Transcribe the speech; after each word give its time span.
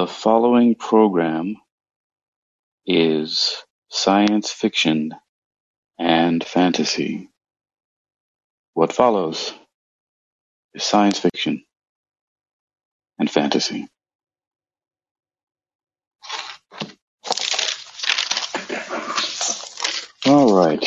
The 0.00 0.06
following 0.06 0.76
program 0.76 1.56
is 2.86 3.62
science 3.90 4.50
fiction 4.50 5.12
and 5.98 6.42
fantasy. 6.42 7.28
What 8.72 8.94
follows 8.94 9.52
is 10.72 10.84
science 10.84 11.18
fiction 11.18 11.66
and 13.18 13.30
fantasy. 13.30 13.88
All 20.24 20.56
right, 20.56 20.80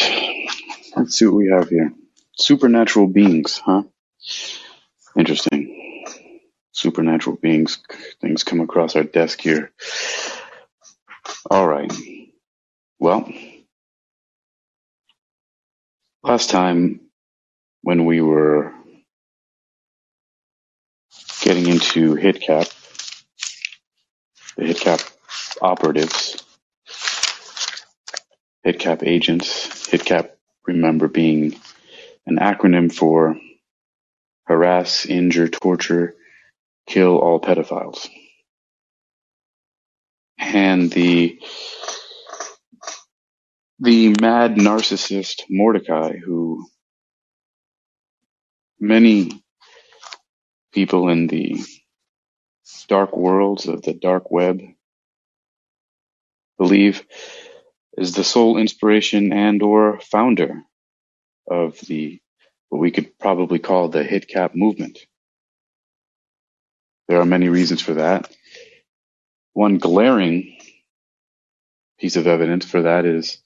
let's 0.95 1.20
see 1.20 1.27
what 1.27 1.36
we 1.36 1.52
have 1.55 1.70
here. 1.70 1.93
Supernatural 2.36 3.05
beings, 3.05 3.61
huh? 3.64 3.84
Interesting. 5.16 5.82
Supernatural 6.73 7.37
beings, 7.37 7.77
things 8.19 8.43
come 8.43 8.59
across 8.59 8.95
our 8.95 9.03
desk 9.03 9.39
here. 9.39 9.71
All 11.49 11.67
right. 11.67 11.91
Well, 12.99 13.31
last 16.23 16.49
time 16.49 17.01
when 17.84 18.05
we 18.05 18.21
were 18.21 18.73
getting 21.41 21.67
into 21.67 22.15
HITKAP, 22.15 22.73
the 24.55 24.63
HITKAP 24.63 25.13
operatives, 25.62 26.43
HITKAP 28.65 29.03
agents, 29.03 29.87
HITKAP, 29.90 30.31
remember 30.65 31.07
being 31.07 31.55
an 32.26 32.37
acronym 32.37 32.91
for 32.91 33.37
harass, 34.45 35.05
injure, 35.05 35.49
torture, 35.49 36.15
kill 36.87 37.17
all 37.17 37.39
pedophiles. 37.39 38.09
And 40.39 40.91
the 40.91 41.39
the 43.79 44.15
mad 44.21 44.55
narcissist 44.55 45.41
Mordekai, 45.51 46.20
who 46.20 46.65
many 48.79 49.43
people 50.73 51.09
in 51.09 51.27
the 51.27 51.57
dark 52.87 53.15
worlds 53.15 53.68
of 53.68 53.81
the 53.81 53.93
dark 53.93 54.31
web 54.31 54.62
believe 56.57 57.03
is 57.97 58.13
the 58.13 58.23
sole 58.23 58.57
inspiration 58.57 59.34
and 59.34 59.62
or 59.62 59.99
founder 59.99 60.63
of 61.49 61.79
the 61.81 62.20
what 62.70 62.79
we 62.79 62.91
could 62.91 63.18
probably 63.20 63.59
call 63.59 63.90
the 63.90 64.03
HITKAP 64.03 64.56
movement. 64.56 65.00
There 67.07 67.19
are 67.19 67.25
many 67.25 67.50
reasons 67.50 67.81
for 67.81 67.96
that. 67.96 68.34
One 69.53 69.78
glaring 69.78 70.57
piece 72.00 72.16
of 72.16 72.28
evidence 72.28 72.66
for 72.66 72.84
that 72.84 73.06
is 73.06 73.38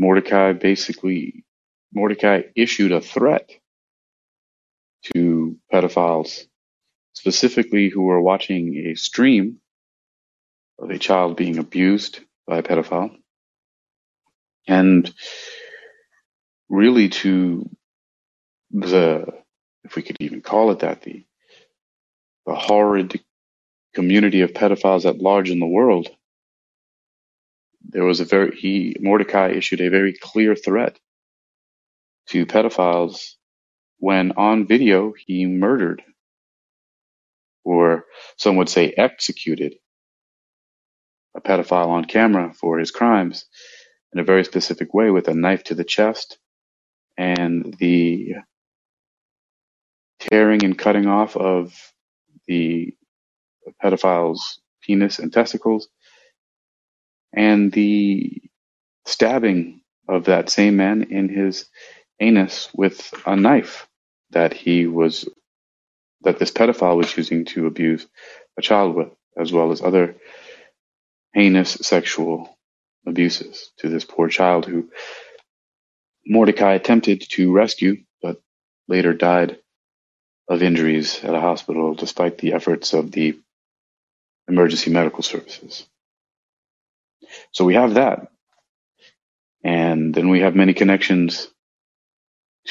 Mordekai 0.00 0.60
basically 0.60 1.44
Mordekai 1.96 2.50
issued 2.56 2.92
a 2.92 3.00
threat 3.00 3.50
to 5.14 5.58
pedophiles, 5.72 6.46
specifically 7.12 7.88
who 7.88 8.02
were 8.02 8.20
watching 8.20 8.76
a 8.90 8.94
stream 8.94 9.58
of 10.78 10.90
a 10.90 10.98
child 10.98 11.36
being 11.36 11.58
abused 11.58 12.20
by 12.46 12.58
a 12.58 12.62
pedophile. 12.62 13.16
And 14.66 15.12
really 16.68 17.08
to 17.10 17.68
the, 18.70 19.26
if 19.84 19.96
we 19.96 20.02
could 20.02 20.16
even 20.20 20.40
call 20.40 20.70
it 20.70 20.80
that, 20.80 21.02
the, 21.02 21.24
the 22.46 22.54
horrid 22.54 23.20
community 23.94 24.40
of 24.42 24.52
pedophiles 24.52 25.04
at 25.08 25.18
large 25.18 25.50
in 25.50 25.60
the 25.60 25.66
world, 25.66 26.08
there 27.84 28.04
was 28.04 28.20
a 28.20 28.24
very, 28.24 28.56
he, 28.56 28.96
Mordekai 29.00 29.56
issued 29.56 29.80
a 29.80 29.88
very 29.90 30.12
clear 30.14 30.54
threat 30.54 30.98
to 32.28 32.46
pedophiles 32.46 33.34
when 33.98 34.32
on 34.32 34.66
video 34.66 35.12
he 35.26 35.46
murdered, 35.46 36.02
or 37.64 38.04
some 38.36 38.56
would 38.56 38.68
say 38.68 38.92
executed, 38.96 39.74
a 41.36 41.40
pedophile 41.40 41.88
on 41.88 42.04
camera 42.04 42.52
for 42.54 42.78
his 42.78 42.90
crimes 42.90 43.46
in 44.12 44.20
a 44.20 44.24
very 44.24 44.44
specific 44.44 44.92
way 44.94 45.10
with 45.10 45.28
a 45.28 45.34
knife 45.34 45.64
to 45.64 45.74
the 45.74 45.84
chest 45.84 46.38
and 47.16 47.74
the 47.78 48.34
tearing 50.20 50.64
and 50.64 50.78
cutting 50.78 51.06
off 51.06 51.36
of 51.36 51.91
the 52.52 52.94
pedophile's 53.82 54.60
penis 54.82 55.18
and 55.18 55.32
testicles. 55.32 55.88
And 57.34 57.72
the 57.72 58.42
stabbing 59.06 59.82
of 60.08 60.26
that 60.26 60.50
same 60.50 60.76
man 60.76 61.04
in 61.04 61.28
his 61.28 61.66
anus 62.20 62.68
with 62.74 63.12
a 63.26 63.36
knife 63.36 63.88
that 64.30 64.52
he 64.54 64.86
was 64.86 65.28
that 66.22 66.38
this 66.38 66.52
pedophile 66.52 66.96
was 66.96 67.16
using 67.16 67.44
to 67.46 67.66
abuse 67.66 68.06
a 68.58 68.62
child 68.62 68.94
with 68.96 69.08
as 69.38 69.52
well 69.52 69.72
as 69.72 69.82
other 69.82 70.16
heinous 71.34 71.72
sexual 71.82 72.58
abuses 73.06 73.72
to 73.78 73.88
this 73.88 74.04
poor 74.04 74.28
child 74.28 74.66
who 74.66 74.90
Mordekai 76.32 76.76
attempted 76.76 77.22
to 77.30 77.52
rescue 77.52 77.96
but 78.22 78.40
later 78.88 79.14
died 79.14 79.58
of 80.52 80.62
injuries 80.62 81.22
at 81.24 81.34
a 81.34 81.40
hospital 81.40 81.94
despite 81.94 82.38
the 82.38 82.52
efforts 82.52 82.92
of 82.92 83.10
the 83.12 83.38
emergency 84.48 84.90
medical 84.90 85.22
services. 85.22 85.86
So 87.52 87.64
we 87.64 87.74
have 87.74 87.94
that. 87.94 88.28
And 89.64 90.14
then 90.14 90.28
we 90.28 90.40
have 90.40 90.54
many 90.54 90.74
connections 90.74 91.48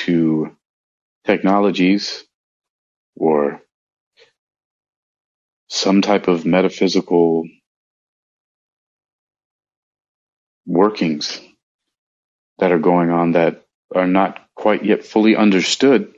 to 0.06 0.56
technologies 1.26 2.24
or 3.16 3.62
some 5.70 6.02
type 6.02 6.28
of 6.28 6.46
metaphysical 6.46 7.48
workings 10.66 11.40
that 12.60 12.72
are 12.72 12.80
going 12.80 13.10
on 13.10 13.34
that 13.34 13.66
are 13.96 14.08
not 14.08 14.40
quite 14.56 14.86
yet 14.86 15.06
fully 15.06 15.36
understood 15.36 16.14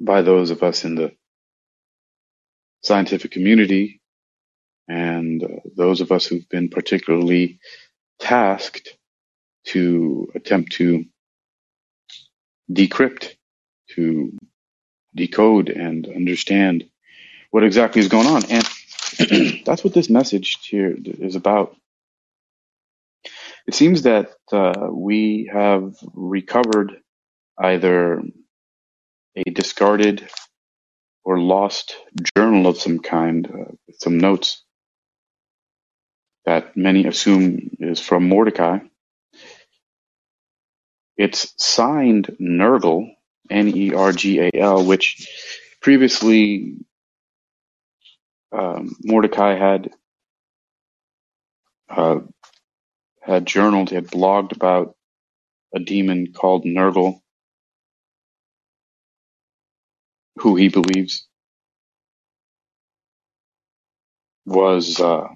by 0.00 0.22
those 0.22 0.50
of 0.50 0.62
us 0.62 0.84
in 0.84 0.96
the 0.96 1.12
scientific 2.82 3.32
community 3.32 4.00
and 4.88 5.42
uh, 5.44 5.48
those 5.76 6.00
of 6.00 6.12
us 6.12 6.26
who've 6.26 6.48
been 6.48 6.68
particularly 6.70 7.60
tasked 8.20 8.96
to 9.66 10.30
attempt 10.34 10.72
to 10.74 11.04
decrypt, 12.72 13.34
to 13.96 14.36
decode 15.14 15.70
and 15.70 16.06
understand 16.08 16.84
what 17.50 17.64
exactly 17.64 18.00
is 18.00 18.08
going 18.08 18.26
on. 18.28 18.42
And 18.50 18.68
that's 19.66 19.84
what 19.84 19.94
this 19.94 20.10
message 20.10 20.58
here 20.68 20.96
is 21.04 21.36
about. 21.36 21.76
It 23.66 23.74
seems 23.74 24.02
that 24.02 24.30
uh, 24.52 24.88
we 24.92 25.50
have 25.52 25.94
recovered 26.14 26.94
either 27.58 28.22
a 29.46 29.50
discarded 29.50 30.28
or 31.24 31.38
lost 31.38 31.94
journal 32.36 32.66
of 32.66 32.78
some 32.78 32.98
kind, 32.98 33.46
uh, 33.46 33.72
with 33.86 33.96
some 33.98 34.18
notes 34.18 34.64
that 36.44 36.76
many 36.76 37.06
assume 37.06 37.70
is 37.78 38.00
from 38.00 38.28
Mordekai. 38.28 38.88
It's 41.16 41.52
signed 41.56 42.36
Nergal, 42.40 43.10
N-E-R-G-A-L, 43.50 44.84
which 44.86 45.28
previously 45.82 46.76
um, 48.52 48.96
Mordekai 49.06 49.58
had 49.58 49.90
uh, 51.90 52.20
had 53.20 53.46
journaled, 53.46 53.90
had 53.90 54.06
blogged 54.06 54.52
about 54.52 54.94
a 55.74 55.80
demon 55.80 56.32
called 56.32 56.64
Nergal, 56.64 57.20
who 60.40 60.56
he 60.56 60.68
believes 60.68 61.26
was 64.46 65.00
uh, 65.00 65.28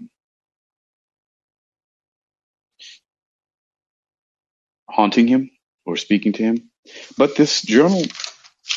haunting 4.89 5.29
him 5.29 5.51
or 5.87 5.97
speaking 5.97 6.33
to 6.35 6.43
him. 6.43 6.71
But 7.17 7.37
this 7.37 7.63
journal, 7.63 8.03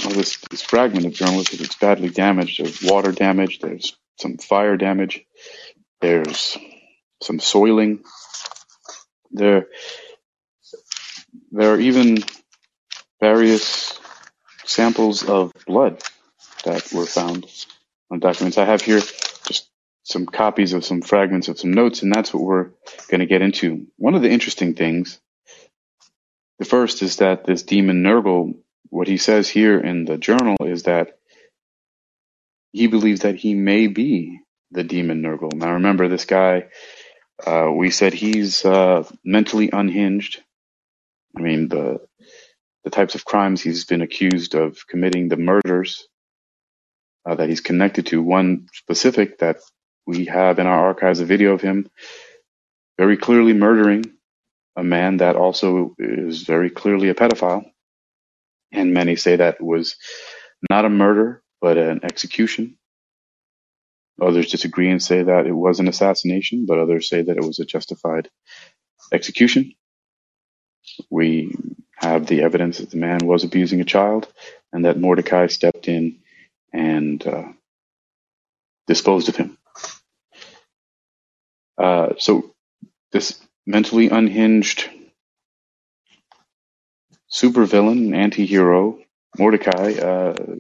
or 0.05 0.11
this, 0.13 0.37
this 0.49 0.61
fragment 0.61 1.05
of 1.05 1.13
journal, 1.13 1.41
it's 1.41 1.75
badly 1.75 2.09
damaged. 2.09 2.59
There's 2.63 2.81
water 2.81 3.11
damage. 3.11 3.59
There's 3.59 3.95
some 4.19 4.37
fire 4.37 4.77
damage. 4.77 5.25
There's 6.01 6.57
some 7.21 7.39
soiling. 7.39 8.03
There, 9.31 9.67
there 11.51 11.73
are 11.73 11.79
even 11.79 12.19
various 13.21 13.99
samples 14.65 15.23
of 15.23 15.51
blood 15.67 16.01
that 16.65 16.91
were 16.93 17.05
found 17.05 17.45
on 18.11 18.19
documents. 18.19 18.57
I 18.57 18.65
have 18.65 18.81
here 18.81 18.99
just 18.99 19.69
some 20.03 20.25
copies 20.25 20.73
of 20.73 20.85
some 20.85 21.01
fragments 21.01 21.47
of 21.47 21.59
some 21.59 21.73
notes, 21.73 22.03
and 22.03 22.13
that's 22.13 22.33
what 22.33 22.43
we're 22.43 22.69
going 23.09 23.19
to 23.19 23.25
get 23.25 23.41
into. 23.41 23.87
One 23.97 24.15
of 24.15 24.21
the 24.21 24.29
interesting 24.29 24.75
things, 24.75 25.19
the 26.59 26.65
first 26.65 27.01
is 27.01 27.17
that 27.17 27.45
this 27.45 27.63
demon 27.63 28.03
Nergal, 28.03 28.55
what 28.89 29.07
he 29.07 29.17
says 29.17 29.49
here 29.49 29.79
in 29.79 30.05
the 30.05 30.17
journal 30.17 30.57
is 30.63 30.83
that 30.83 31.17
he 32.71 32.87
believes 32.87 33.21
that 33.21 33.35
he 33.35 33.55
may 33.55 33.87
be 33.87 34.39
the 34.71 34.83
demon 34.83 35.21
Nergal. 35.21 35.53
Now 35.53 35.73
remember, 35.73 36.07
this 36.07 36.25
guy, 36.25 36.65
uh, 37.45 37.71
we 37.73 37.89
said 37.89 38.13
he's 38.13 38.63
uh, 38.63 39.03
mentally 39.23 39.69
unhinged. 39.71 40.41
I 41.37 41.41
mean, 41.41 41.67
the 41.67 41.99
the 42.83 42.91
types 42.91 43.15
of 43.15 43.25
crimes 43.25 43.61
he's 43.61 43.85
been 43.85 44.01
accused 44.01 44.53
of 44.53 44.85
committing, 44.87 45.27
the 45.27 45.37
murders 45.37 46.07
uh, 47.25 47.35
that 47.35 47.49
he's 47.49 47.61
connected 47.61 48.07
to. 48.07 48.21
One 48.21 48.67
specific 48.73 49.39
that 49.39 49.57
we 50.07 50.25
have 50.25 50.59
in 50.59 50.67
our 50.67 50.87
archives 50.87 51.19
a 51.19 51.25
video 51.25 51.53
of 51.53 51.61
him 51.61 51.89
very 52.97 53.17
clearly 53.17 53.53
murdering 53.53 54.05
a 54.77 54.83
man 54.83 55.17
that 55.17 55.35
also 55.35 55.95
is 55.99 56.43
very 56.43 56.69
clearly 56.69 57.09
a 57.09 57.15
pedophile. 57.15 57.65
And 58.71 58.93
many 58.93 59.15
say 59.15 59.37
that 59.37 59.61
was 59.61 59.95
not 60.69 60.85
a 60.85 60.89
murder, 60.89 61.41
but 61.61 61.77
an 61.77 62.01
execution. 62.03 62.77
Others 64.21 64.51
disagree 64.51 64.89
and 64.89 65.03
say 65.03 65.23
that 65.23 65.45
it 65.45 65.53
was 65.53 65.79
an 65.79 65.87
assassination, 65.87 66.65
but 66.67 66.79
others 66.79 67.09
say 67.09 67.21
that 67.21 67.37
it 67.37 67.43
was 67.43 67.59
a 67.59 67.65
justified 67.65 68.29
execution. 69.13 69.73
We 71.09 71.55
have 71.97 72.27
the 72.27 72.41
evidence 72.41 72.79
that 72.79 72.91
the 72.91 72.97
man 72.97 73.19
was 73.25 73.43
abusing 73.43 73.81
a 73.81 73.85
child 73.85 74.31
and 74.73 74.85
that 74.85 74.97
Mordekai 74.97 75.51
stepped 75.51 75.87
in 75.87 76.19
and 76.75 77.25
uh, 77.27 77.45
disposed 78.87 79.29
of 79.29 79.37
him. 79.37 79.57
Uh, 81.77 82.09
so 82.19 82.53
this 83.13 83.39
mentally 83.67 84.09
unhinged 84.09 84.89
supervillain, 87.31 88.15
anti-hero, 88.15 88.99
Mordekai, 89.39 89.99
uh, 90.03 90.55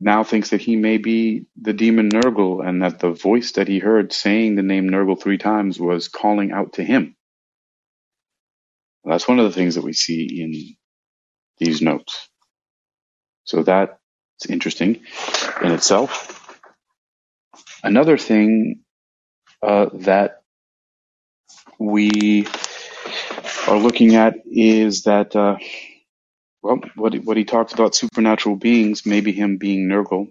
now 0.00 0.24
thinks 0.24 0.50
that 0.50 0.60
he 0.62 0.76
may 0.76 0.98
be 0.98 1.46
the 1.60 1.72
demon 1.74 2.10
Nergal 2.10 2.66
and 2.66 2.82
that 2.82 3.00
the 3.00 3.12
voice 3.12 3.52
that 3.52 3.68
he 3.68 3.78
heard 3.80 4.12
saying 4.12 4.56
the 4.56 4.62
name 4.62 4.90
Nergal 4.90 5.20
three 5.20 5.38
times 5.38 5.80
was 5.80 6.08
calling 6.08 6.52
out 6.52 6.74
to 6.74 6.84
him. 6.84 7.16
That's 9.04 9.28
one 9.28 9.38
of 9.40 9.46
the 9.46 9.52
things 9.52 9.76
that 9.76 9.84
we 9.84 9.94
see 9.94 10.42
in 10.42 10.76
these 11.58 11.82
notes. 11.82 12.28
So 13.46 13.64
that's 13.64 13.94
interesting 14.48 15.02
in 15.62 15.72
itself. 15.72 16.50
Another 17.84 18.18
thing 18.18 18.80
uh, 19.62 19.86
that 19.94 20.42
we 21.78 22.46
are 23.68 23.78
looking 23.78 24.16
at 24.16 24.36
is 24.46 25.04
that, 25.04 25.36
uh, 25.36 25.58
well, 26.62 26.80
what 26.96 27.14
what 27.16 27.36
he 27.36 27.44
talks 27.44 27.72
about 27.74 27.94
supernatural 27.94 28.56
beings, 28.56 29.06
maybe 29.06 29.32
him 29.32 29.58
being 29.58 29.88
Nergal, 29.88 30.28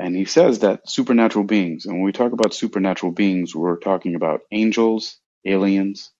and 0.00 0.16
he 0.16 0.26
says 0.26 0.60
that 0.60 0.88
supernatural 0.90 1.44
beings, 1.44 1.86
and 1.86 1.96
when 1.96 2.04
we 2.04 2.12
talk 2.12 2.32
about 2.32 2.54
supernatural 2.54 3.12
beings, 3.12 3.54
we're 3.54 3.78
talking 3.78 4.14
about 4.16 4.42
angels, 4.52 5.18
aliens, 5.46 6.12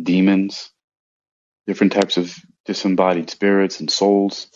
demons, 0.00 0.70
different 1.66 1.92
types 1.94 2.18
of 2.18 2.34
disembodied 2.66 3.30
spirits 3.30 3.80
and 3.80 3.90
souls. 3.90 4.48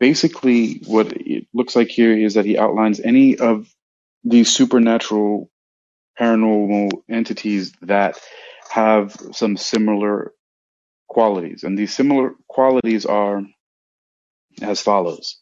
Basically, 0.00 0.82
what 0.86 1.12
it 1.12 1.46
looks 1.52 1.74
like 1.74 1.88
here 1.88 2.16
is 2.16 2.34
that 2.34 2.44
he 2.44 2.58
outlines 2.58 3.00
any 3.00 3.36
of 3.36 3.68
these 4.24 4.50
supernatural 4.50 5.50
paranormal 6.18 6.90
entities 7.08 7.72
that 7.82 8.18
have 8.70 9.16
some 9.32 9.56
similar 9.56 10.32
qualities. 11.08 11.64
And 11.64 11.78
these 11.78 11.94
similar 11.94 12.34
qualities 12.48 13.06
are 13.06 13.42
as 14.62 14.80
follows. 14.80 15.38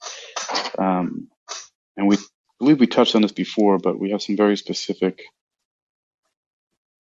Um, 0.78 1.28
and 1.96 2.08
we 2.08 2.18
believe 2.58 2.80
we 2.80 2.86
touched 2.86 3.14
on 3.14 3.22
this 3.22 3.32
before, 3.32 3.78
but 3.78 3.98
we 3.98 4.10
have 4.10 4.22
some 4.22 4.36
very 4.36 4.56
specific 4.56 5.22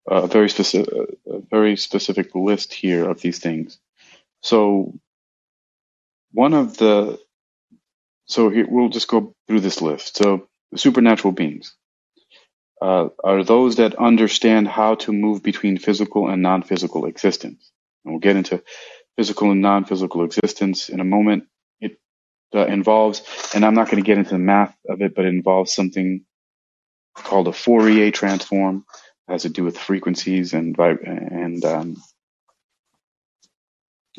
a 0.09 0.27
very 0.27 0.49
specific, 0.49 0.95
a 1.27 1.41
very 1.51 1.77
specific 1.77 2.35
list 2.35 2.73
here 2.73 3.09
of 3.09 3.21
these 3.21 3.39
things. 3.39 3.79
So 4.43 4.95
one 6.33 6.55
of 6.55 6.77
the, 6.79 7.19
so 8.29 8.51
here 8.51 8.67
we'll 8.69 8.91
just 8.91 9.09
go 9.09 9.35
through 9.49 9.61
this 9.61 9.83
list. 9.83 10.17
So 10.19 10.49
supernatural 10.77 11.33
beings 11.33 11.75
uh, 12.83 13.09
are 13.25 13.45
those 13.45 13.77
that 13.77 13.97
understand 13.97 14.69
how 14.69 14.97
to 14.97 15.13
move 15.13 15.43
between 15.43 15.79
physical 15.79 16.29
and 16.29 16.43
non-physical 16.43 17.07
existence. 17.07 17.73
And 18.05 18.15
we'll 18.15 18.21
get 18.21 18.37
into 18.37 18.63
physical 19.17 19.53
and 19.53 19.63
non-physical 19.63 20.25
existence 20.25 20.89
in 20.91 21.01
a 21.01 21.05
moment. 21.05 21.45
It 21.81 21.99
uh, 22.55 22.67
involves, 22.67 23.23
and 23.55 23.65
I'm 23.65 23.75
not 23.75 23.91
going 23.91 24.03
to 24.03 24.07
get 24.07 24.19
into 24.19 24.33
the 24.33 24.39
math 24.39 24.77
of 24.89 25.03
it, 25.03 25.15
but 25.15 25.27
it 25.27 25.35
involves 25.35 25.75
something 25.75 26.25
called 27.15 27.49
a 27.49 27.53
Fourier 27.53 28.13
transform 28.13 28.85
It 29.29 29.33
has 29.33 29.43
to 29.43 29.51
do 29.51 29.65
with 29.65 29.79
frequencies 29.79 30.55
and 30.55 30.77
and 30.79 31.65
um, 31.65 31.97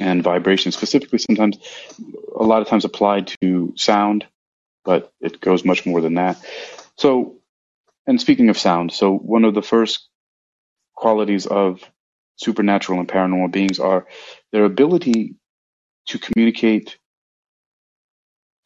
and 0.02 0.24
vibration 0.24 0.72
specifically 0.72 1.20
sometimes 1.20 1.58
a 2.38 2.44
lot 2.44 2.62
of 2.62 2.68
times 2.68 2.86
applied 2.86 3.34
to 3.42 3.74
sound 3.78 4.26
but 4.86 5.12
it 5.22 5.42
goes 5.42 5.66
much 5.66 5.86
more 5.86 6.02
than 6.02 6.16
that 6.16 6.38
so 6.98 7.38
and 8.08 8.20
speaking 8.22 8.50
of 8.50 8.58
sound 8.58 8.92
so 8.92 9.16
one 9.16 9.46
of 9.46 9.54
the 9.54 9.62
first 9.62 10.08
qualities 10.96 11.46
of 11.46 11.82
supernatural 12.38 13.00
and 13.00 13.08
paranormal 13.10 13.52
beings 13.52 13.80
are 13.80 14.08
their 14.52 14.66
ability 14.66 15.36
to 16.08 16.20
communicate 16.20 16.98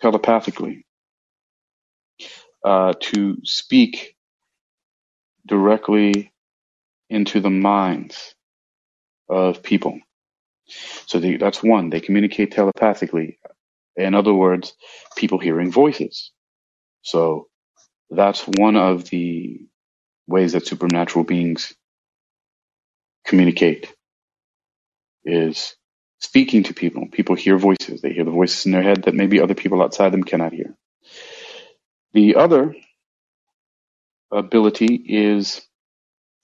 telepathically 0.01 0.85
uh, 2.63 2.93
to 2.99 3.37
speak 3.43 4.15
directly 5.45 6.31
into 7.09 7.39
the 7.41 7.49
minds 7.49 8.35
of 9.29 9.63
people. 9.63 9.99
So 11.07 11.19
they, 11.19 11.37
that's 11.37 11.63
one, 11.63 11.89
they 11.91 12.01
communicate 12.01 12.51
telepathically. 12.53 13.39
In 13.97 14.15
other 14.15 14.33
words, 14.33 14.73
people 15.17 15.39
hearing 15.39 15.71
voices. 15.71 16.31
So 17.03 17.47
that's 18.11 18.41
one 18.57 18.77
of 18.77 19.09
the 19.09 19.67
ways 20.27 20.53
that 20.53 20.67
supernatural 20.67 21.25
beings 21.25 21.73
communicate 23.25 23.93
is 25.25 25.75
speaking 26.19 26.63
to 26.63 26.73
people. 26.75 27.07
People 27.11 27.35
hear 27.35 27.57
voices. 27.57 28.01
They 28.01 28.13
hear 28.13 28.25
the 28.25 28.31
voices 28.31 28.65
in 28.65 28.73
their 28.73 28.83
head 28.83 29.03
that 29.03 29.15
maybe 29.15 29.41
other 29.41 29.55
people 29.55 29.81
outside 29.83 30.11
them 30.13 30.23
cannot 30.23 30.53
hear. 30.53 30.75
The 32.13 32.35
other 32.37 32.75
ability 34.31 34.95
is 34.95 35.61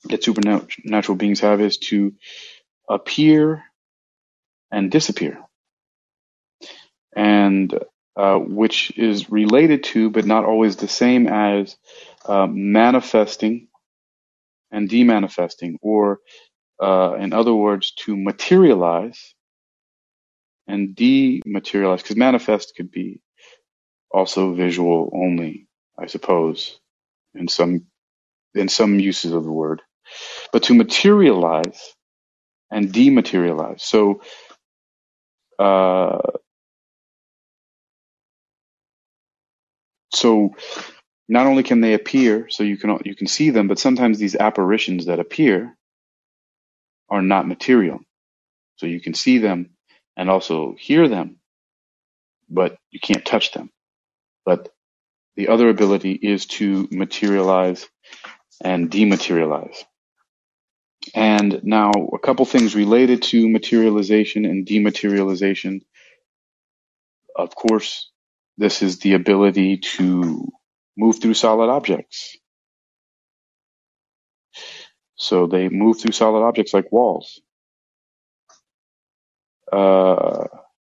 that 0.05 0.24
supernatural 0.24 1.17
beings 1.17 1.41
have 1.41 1.62
is 1.62 1.77
to 1.77 2.13
appear 2.89 3.63
and 4.71 4.91
disappear, 4.91 5.39
and 7.15 7.73
uh, 8.17 8.38
which 8.38 8.97
is 8.97 9.29
related 9.31 9.83
to, 9.85 10.09
but 10.11 10.25
not 10.25 10.45
always 10.45 10.77
the 10.77 10.88
same 10.89 11.27
as, 11.27 11.77
uh, 12.25 12.47
manifesting 12.47 13.69
and 14.71 14.89
demanifesting, 14.89 15.75
or 15.81 16.19
uh, 16.81 17.15
in 17.19 17.33
other 17.33 17.53
words, 17.55 17.93
to 17.93 18.17
materialize 18.17 19.35
and 20.67 20.95
dematerialize, 20.95 21.99
because 22.03 22.17
manifest 22.17 22.73
could 22.77 22.91
be 22.91 23.21
also 24.11 24.53
visual 24.53 25.11
only, 25.13 25.67
I 25.99 26.07
suppose, 26.07 26.79
in 27.35 27.47
some 27.49 27.88
in 28.55 28.69
some 28.69 28.99
uses 28.99 29.33
of 29.33 29.43
the 29.43 29.51
word 29.51 29.81
but 30.53 30.63
to 30.65 30.75
materialize 30.75 31.95
and 32.71 32.89
dematerialize. 32.93 33.81
So, 33.81 34.21
uh, 35.59 36.19
so 40.13 40.55
not 41.29 41.47
only 41.47 41.63
can 41.63 41.81
they 41.81 41.93
appear, 41.93 42.49
so 42.49 42.63
you 42.63 42.77
can 42.77 42.99
you 43.05 43.15
can 43.15 43.27
see 43.27 43.51
them, 43.51 43.67
but 43.67 43.79
sometimes 43.79 44.19
these 44.19 44.35
apparitions 44.35 45.07
that 45.07 45.19
appear 45.19 45.75
are 47.09 47.21
not 47.21 47.47
material. 47.47 47.99
So 48.77 48.87
you 48.87 49.01
can 49.01 49.13
see 49.13 49.39
them 49.39 49.71
and 50.17 50.29
also 50.29 50.75
hear 50.79 51.07
them, 51.07 51.37
but 52.49 52.77
you 52.91 52.99
can't 52.99 53.25
touch 53.25 53.51
them. 53.53 53.71
But 54.45 54.69
the 55.35 55.49
other 55.49 55.69
ability 55.69 56.13
is 56.13 56.47
to 56.47 56.87
materialize 56.91 57.87
and 58.63 58.91
dematerialize. 58.91 59.85
And 61.15 61.61
now 61.63 61.91
a 61.91 62.19
couple 62.19 62.45
things 62.45 62.75
related 62.75 63.23
to 63.23 63.49
materialization 63.49 64.45
and 64.45 64.67
dematerialization. 64.67 65.81
of 67.35 67.55
course, 67.55 68.11
this 68.57 68.83
is 68.83 68.99
the 68.99 69.15
ability 69.15 69.79
to 69.79 70.49
move 70.97 71.21
through 71.21 71.35
solid 71.35 71.69
objects. 71.71 72.37
So 75.17 75.47
they 75.47 75.69
move 75.69 75.99
through 76.01 76.13
solid 76.13 76.45
objects 76.45 76.73
like 76.73 76.91
walls. 76.91 77.41
Uh, 79.71 80.47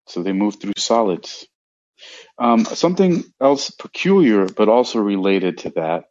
so 0.09 0.23
they 0.23 0.33
move 0.33 0.57
through 0.61 0.75
solids. 0.79 1.47
Um, 2.39 2.65
something 2.65 3.25
else 3.41 3.71
peculiar, 3.71 4.47
but 4.47 4.69
also 4.69 5.01
related 5.01 5.59
to 5.61 5.71
that, 5.71 6.05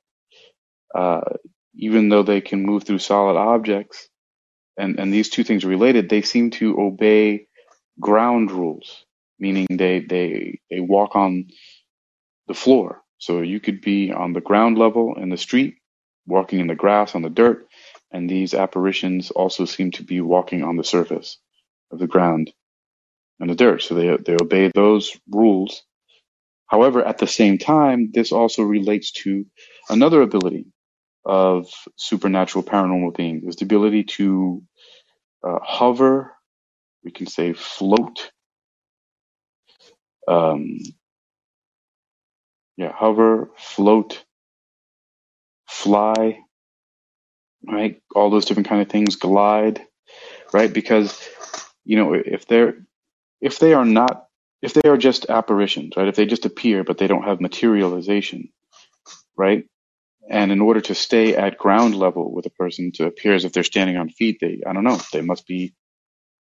uh, 0.95 1.21
even 1.77 2.09
though 2.09 2.23
they 2.23 2.41
can 2.41 2.63
move 2.63 2.83
through 2.85 2.99
solid 2.99 3.37
objects, 3.37 4.09
and, 4.77 4.99
and 4.99 5.13
these 5.13 5.29
two 5.29 5.43
things 5.43 5.65
are 5.65 5.69
related, 5.69 6.09
they 6.09 6.21
seem 6.23 6.51
to 6.51 6.79
obey 6.79 7.47
ground 7.99 8.51
rules, 8.51 9.05
meaning 9.39 9.67
they, 9.69 9.99
they, 10.01 10.59
they 10.69 10.79
walk 10.81 11.15
on 11.15 11.47
the 12.47 12.53
floor. 12.53 13.01
So 13.19 13.41
you 13.41 13.59
could 13.59 13.81
be 13.81 14.11
on 14.11 14.33
the 14.33 14.41
ground 14.41 14.77
level 14.77 15.15
in 15.17 15.29
the 15.29 15.37
street, 15.37 15.75
walking 16.27 16.59
in 16.59 16.67
the 16.67 16.75
grass, 16.75 17.15
on 17.15 17.21
the 17.23 17.29
dirt, 17.29 17.67
and 18.11 18.29
these 18.29 18.53
apparitions 18.53 19.31
also 19.31 19.65
seem 19.65 19.91
to 19.91 20.03
be 20.03 20.21
walking 20.21 20.63
on 20.63 20.77
the 20.77 20.83
surface 20.83 21.39
of 21.91 21.99
the 21.99 22.07
ground 22.07 22.51
and 23.39 23.49
the 23.49 23.55
dirt. 23.55 23.81
So 23.83 23.95
they, 23.95 24.17
they 24.17 24.35
obey 24.41 24.71
those 24.73 25.17
rules. 25.31 25.83
However, 26.67 27.03
at 27.05 27.19
the 27.19 27.27
same 27.27 27.57
time, 27.57 28.11
this 28.13 28.31
also 28.31 28.63
relates 28.63 29.11
to 29.23 29.45
another 29.89 30.21
ability 30.21 30.67
of 31.25 31.67
supernatural 31.97 32.63
paranormal 32.63 33.15
beings 33.15 33.43
is 33.47 33.57
the 33.57 33.65
ability 33.65 34.03
to 34.05 34.63
uh, 35.47 35.59
hover, 35.63 36.33
we 37.03 37.11
can 37.11 37.27
say 37.27 37.53
float, 37.53 38.31
um, 40.27 40.79
yeah, 42.77 42.91
hover, 42.93 43.49
float, 43.57 44.23
fly, 45.67 46.39
right? 47.67 48.01
All 48.15 48.29
those 48.29 48.45
different 48.45 48.69
kind 48.69 48.81
of 48.81 48.89
things, 48.89 49.15
glide, 49.17 49.81
right? 50.53 50.73
Because 50.73 51.27
you 51.85 51.97
know, 51.97 52.13
if 52.13 52.47
they're 52.47 52.75
if 53.41 53.59
they 53.59 53.73
are 53.73 53.85
not 53.85 54.25
if 54.61 54.73
they 54.73 54.89
are 54.89 54.97
just 54.97 55.27
apparitions, 55.29 55.93
right? 55.97 56.07
If 56.07 56.15
they 56.15 56.25
just 56.25 56.45
appear 56.45 56.83
but 56.83 56.97
they 56.97 57.07
don't 57.07 57.23
have 57.23 57.41
materialization, 57.41 58.49
right? 59.37 59.65
And 60.29 60.51
in 60.51 60.61
order 60.61 60.81
to 60.81 60.95
stay 60.95 61.35
at 61.35 61.57
ground 61.57 61.95
level 61.95 62.33
with 62.33 62.45
a 62.47 62.51
person 62.51 62.91
to 62.93 63.05
appear 63.07 63.33
as 63.35 63.45
if 63.45 63.53
they're 63.53 63.63
standing 63.63 63.97
on 63.97 64.09
feet, 64.09 64.39
they 64.41 64.61
I 64.67 64.73
don't 64.73 64.83
know, 64.85 64.99
they 65.13 65.21
must 65.21 65.47
be 65.47 65.73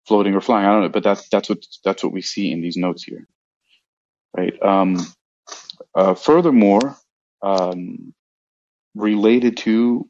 floating 0.08 0.36
or 0.36 0.42
flying. 0.42 0.66
I 0.68 0.74
don't 0.74 0.84
know, 0.84 0.90
but 0.90 1.04
that's 1.04 1.30
that's 1.30 1.50
what 1.50 1.60
that's 1.84 2.04
what 2.04 2.14
we 2.14 2.22
see 2.22 2.52
in 2.52 2.62
these 2.62 2.78
notes 2.78 3.04
here, 3.04 3.28
right? 4.38 4.54
Um, 4.64 4.98
uh, 5.96 6.16
furthermore, 6.16 6.98
um, 7.44 8.14
related 8.96 9.58
to 9.58 10.10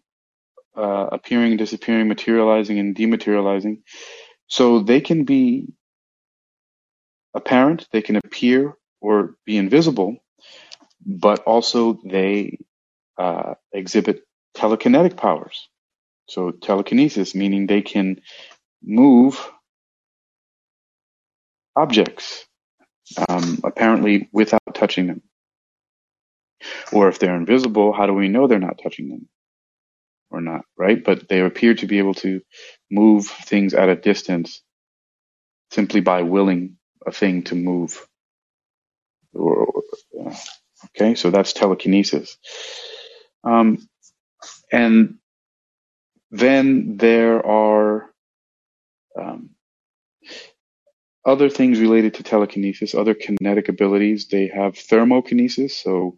uh, 0.77 1.09
appearing, 1.13 1.57
disappearing, 1.57 2.07
materializing, 2.07 2.79
and 2.79 2.95
dematerializing, 2.95 3.81
so 4.47 4.79
they 4.81 5.01
can 5.01 5.25
be 5.25 5.67
apparent, 7.35 7.87
they 7.91 8.01
can 8.01 8.17
appear 8.17 8.75
or 9.01 9.35
be 9.45 9.57
invisible, 9.57 10.17
but 11.05 11.41
also 11.45 11.99
they 12.05 12.59
uh, 13.19 13.55
exhibit 13.73 14.23
telekinetic 14.57 15.17
powers. 15.17 15.69
So 16.29 16.51
telekinesis, 16.51 17.35
meaning 17.35 17.67
they 17.67 17.81
can 17.83 18.21
move 18.83 19.39
objects, 21.75 22.45
um, 23.29 23.59
apparently 23.63 24.29
without 24.33 24.61
touching 24.75 25.07
them. 25.07 25.23
Or 26.93 27.09
if 27.09 27.19
they're 27.19 27.35
invisible, 27.35 27.93
how 27.93 28.07
do 28.07 28.13
we 28.13 28.29
know 28.29 28.47
they're 28.47 28.59
not 28.59 28.79
touching 28.83 29.09
them 29.09 29.29
or 30.31 30.41
not, 30.41 30.65
right? 30.77 31.03
But 31.03 31.29
they 31.29 31.41
appear 31.41 31.75
to 31.75 31.87
be 31.87 31.99
able 31.99 32.15
to 32.15 32.41
move 32.91 33.27
things 33.27 33.73
at 33.73 33.89
a 33.89 33.95
distance 33.95 34.61
simply 35.71 36.01
by 36.01 36.23
willing 36.23 36.77
a 37.05 37.11
thing 37.13 37.43
to 37.45 37.55
move. 37.55 38.05
Uh, 39.37 40.33
okay, 40.97 41.15
so 41.15 41.31
that's 41.31 41.53
telekinesis. 41.53 42.37
Um, 43.43 43.87
and 44.71 45.15
then 46.31 46.97
there 46.97 47.45
are 47.45 48.09
um, 49.19 49.51
other 51.25 51.49
things 51.49 51.79
related 51.79 52.15
to 52.15 52.23
telekinesis, 52.23 52.95
other 52.95 53.13
kinetic 53.13 53.69
abilities. 53.69 54.27
They 54.27 54.47
have 54.47 54.73
thermokinesis, 54.73 55.71
so 55.71 56.17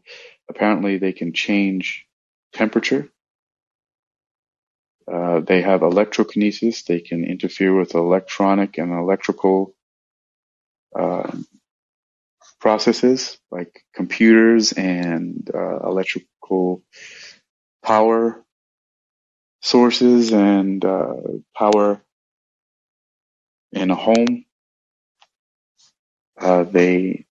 apparently 0.49 0.97
they 0.97 1.13
can 1.13 1.33
change 1.33 2.05
temperature. 2.53 3.09
Uh, 5.11 5.39
they 5.39 5.61
have 5.61 5.81
electrokinesis. 5.81 6.85
They 6.85 6.99
can 6.99 7.25
interfere 7.25 7.75
with 7.75 7.95
electronic 7.95 8.77
and 8.77 8.93
electrical 8.93 9.73
uh, 10.97 11.31
processes 12.59 13.39
like 13.51 13.83
computers 13.95 14.73
and 14.73 15.49
uh, 15.53 15.79
power 17.83 18.43
sources 19.61 20.31
and 20.31 20.83
uh, 20.85 21.13
power 21.55 22.01
in 23.71 23.91
a 23.91 23.95
home. 23.95 24.45
Uh, 26.39 26.63
they, 26.63 27.25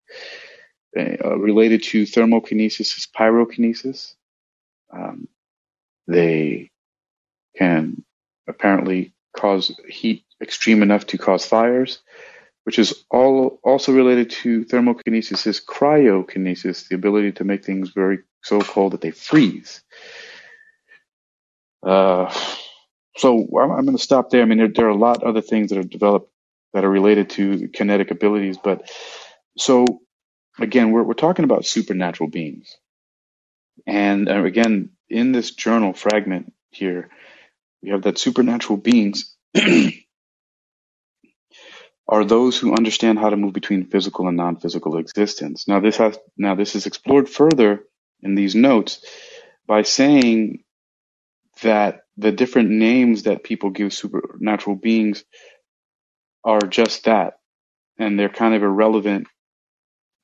they 0.93 1.17
uh, 1.23 1.37
related 1.37 1.83
to 1.83 2.03
thermokinesis 2.03 2.97
is 2.97 3.07
pyrokinesis. 3.17 4.15
Um, 4.91 5.27
they 6.07 6.71
can 7.57 8.03
apparently 8.47 9.13
cause 9.35 9.71
heat 9.87 10.25
extreme 10.41 10.83
enough 10.83 11.07
to 11.07 11.17
cause 11.17 11.45
fires 11.45 11.99
which 12.67 12.79
is 12.79 13.05
all 13.09 13.61
also 13.63 13.93
related 13.93 14.29
to 14.29 14.65
thermokinesis, 14.65 15.47
is 15.47 15.61
cryokinesis, 15.61 16.89
the 16.89 16.95
ability 16.95 17.31
to 17.31 17.45
make 17.45 17.63
things 17.63 17.91
very 17.91 18.19
so 18.43 18.59
cold 18.59 18.91
that 18.91 18.99
they 18.99 19.11
freeze. 19.11 19.81
Uh, 21.81 22.29
so 23.15 23.47
I'm, 23.57 23.71
I'm 23.71 23.85
going 23.85 23.95
to 23.95 24.03
stop 24.03 24.31
there. 24.31 24.41
I 24.41 24.45
mean, 24.45 24.57
there, 24.57 24.67
there, 24.67 24.87
are 24.87 24.89
a 24.89 24.97
lot 24.97 25.23
of 25.23 25.29
other 25.29 25.39
things 25.39 25.69
that 25.69 25.79
are 25.79 25.83
developed 25.83 26.29
that 26.73 26.83
are 26.83 26.89
related 26.89 27.29
to 27.29 27.69
kinetic 27.69 28.11
abilities, 28.11 28.57
but 28.61 28.91
so 29.57 29.85
again, 30.59 30.91
we're 30.91 31.03
we're 31.03 31.13
talking 31.13 31.45
about 31.45 31.65
supernatural 31.65 32.29
beings, 32.29 32.75
and 33.85 34.27
uh, 34.27 34.43
again, 34.43 34.89
in 35.09 35.31
this 35.31 35.51
journal 35.51 35.93
fragment 35.93 36.51
here, 36.71 37.07
we 37.81 37.91
have 37.91 38.01
that 38.01 38.17
supernatural 38.17 38.75
beings 38.75 39.37
are 42.09 42.25
those 42.25 42.57
who 42.59 42.73
understand 42.75 43.19
how 43.19 43.29
to 43.29 43.37
move 43.37 43.53
between 43.53 43.87
physical 43.87 44.27
and 44.27 44.37
non-physical 44.37 44.97
existence. 44.97 45.67
Now 45.67 45.79
this 45.81 45.97
has 45.97 46.17
now 46.37 46.55
this 46.55 46.75
is 46.75 46.85
explored 46.87 47.29
further 47.29 47.83
in 48.23 48.35
these 48.35 48.55
notes 48.55 49.05
by 49.67 49.83
saying 49.83 50.63
that 51.63 52.01
the 52.17 52.31
different 52.31 52.69
names 52.71 53.23
that 53.23 53.43
people 53.43 53.71
give 53.71 53.93
supernatural 53.93 54.75
beings 54.77 55.23
are 56.43 56.61
just 56.61 57.05
that 57.05 57.35
and 57.99 58.19
they're 58.19 58.29
kind 58.29 58.55
of 58.55 58.63
irrelevant 58.63 59.27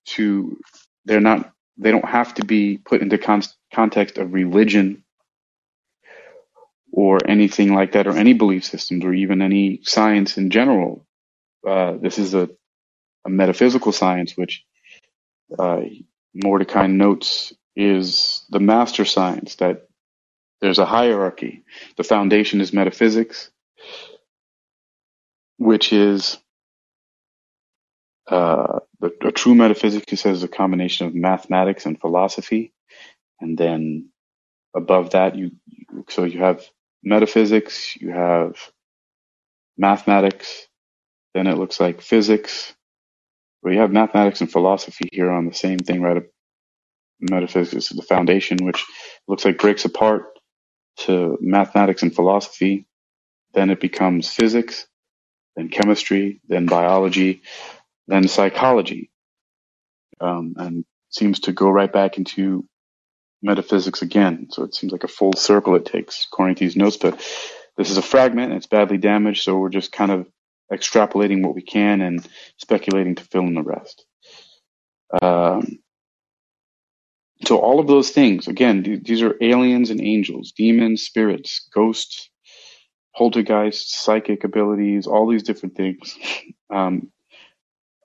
to 0.06 0.60
they're 1.06 1.22
not 1.22 1.52
they 1.78 1.92
don't 1.92 2.06
have 2.06 2.34
to 2.36 2.46
be 2.46 2.78
put 2.78 3.02
into 3.02 3.18
con- 3.18 3.44
context 3.74 4.18
of 4.20 4.34
religion 4.34 5.04
or 6.94 7.20
anything 7.28 7.74
like 7.74 7.94
that 7.94 8.08
or 8.08 8.18
any 8.18 8.34
belief 8.34 8.66
systems 8.66 9.06
or 9.06 9.14
even 9.14 9.42
any 9.42 9.82
science 9.84 10.38
in 10.38 10.50
general 10.52 11.06
uh, 11.68 11.98
this 12.02 12.20
is 12.20 12.34
a, 12.34 12.50
a, 13.26 13.30
metaphysical 13.30 13.92
science, 13.92 14.36
which 14.36 14.66
uh, 15.58 15.82
Mordekai 16.36 16.92
notes 16.92 17.54
is 17.76 18.46
the 18.50 18.60
master 18.60 19.06
science, 19.06 19.56
that 19.56 19.88
there's 20.62 20.80
a 20.80 20.86
hierarchy. 20.86 21.64
The 21.98 22.04
foundation 22.04 22.62
is 22.62 22.74
metaphysics, 22.74 23.50
which 25.58 25.94
is 25.94 26.38
uh, 28.28 28.80
the, 29.00 29.14
a 29.22 29.32
true 29.32 29.56
metaphysics, 29.56 30.06
he 30.10 30.16
says, 30.16 30.38
is 30.38 30.44
a 30.44 30.48
combination 30.48 31.08
of 31.08 31.16
mathematics 31.16 31.86
and 31.86 32.00
philosophy. 32.00 32.74
And 33.42 33.58
then 33.58 34.10
above 34.76 35.12
that, 35.12 35.36
you, 35.36 35.52
you 35.68 36.06
so 36.10 36.24
you 36.24 36.40
have 36.40 36.66
metaphysics, 37.04 37.96
you 37.98 38.12
have 38.12 38.58
mathematics, 39.78 40.68
then 41.34 41.48
it 41.48 41.58
looks 41.58 41.80
like 41.80 42.02
physics. 42.02 42.74
We 43.64 43.78
have 43.78 43.92
mathematics 43.92 44.42
and 44.42 44.52
philosophy 44.52 45.10
here 45.12 45.32
on 45.32 45.48
the 45.48 45.54
same 45.56 45.80
thing, 45.80 46.02
right? 46.02 46.24
Metaphysics 47.22 47.92
is 47.92 47.98
the 47.98 48.04
foundation, 48.04 48.60
which 48.62 48.86
looks 49.28 49.46
like 49.46 49.60
breaks 49.60 49.86
apart 49.86 50.26
to 51.00 51.38
mathematics 51.42 52.04
and 52.04 52.16
philosophy. 52.16 52.88
Then 53.54 53.70
it 53.72 53.82
becomes 53.82 54.30
physics, 54.30 54.88
then 55.56 55.70
chemistry, 55.70 56.42
then 56.50 56.68
biology, 56.68 57.44
then 58.08 58.28
psychology. 58.28 59.02
um, 60.22 60.56
and 60.58 60.86
seems 61.10 61.42
to 61.42 61.54
go 61.54 61.70
right 61.70 61.92
back 61.92 62.18
into 62.18 62.68
metaphysics 63.44 64.02
again. 64.02 64.48
So 64.52 64.64
it 64.64 64.76
seems 64.76 64.92
like 64.94 65.06
a 65.06 65.10
full 65.10 65.34
circle 65.36 65.76
it 65.76 65.86
takes, 65.86 66.28
according 66.32 66.58
to 66.58 66.66
these 66.66 66.78
notes. 66.78 66.98
But 66.98 67.16
this 67.78 67.92
is 67.92 67.98
a 67.98 68.04
fragment 68.04 68.50
and 68.52 68.58
it's 68.58 68.68
badly 68.68 68.98
damaged, 68.98 69.44
so 69.44 69.58
we're 69.58 69.70
just 69.70 69.92
kind 69.92 70.12
of 70.12 70.28
extrapolating 70.76 71.44
what 71.44 71.56
we 71.56 71.62
can 71.62 72.02
and 72.02 72.28
speculating 72.58 73.16
to 73.16 73.24
fill 73.26 73.44
in 73.44 73.56
the 73.56 73.64
rest. 73.64 74.06
Um, 75.22 75.80
so 77.46 77.58
all 77.58 77.80
of 77.80 77.88
those 77.88 78.12
things, 78.12 78.48
again, 78.48 79.02
these 79.04 79.22
are 79.22 79.36
aliens 79.42 79.90
and 79.90 80.02
angels, 80.02 80.54
demons, 80.56 81.04
spirits, 81.04 81.68
ghosts, 81.74 82.30
poltergeists, 83.16 84.02
psychic 84.04 84.44
abilities, 84.44 85.08
all 85.08 85.28
these 85.28 85.44
different 85.44 85.76
things 85.76 86.18
um, 86.74 87.12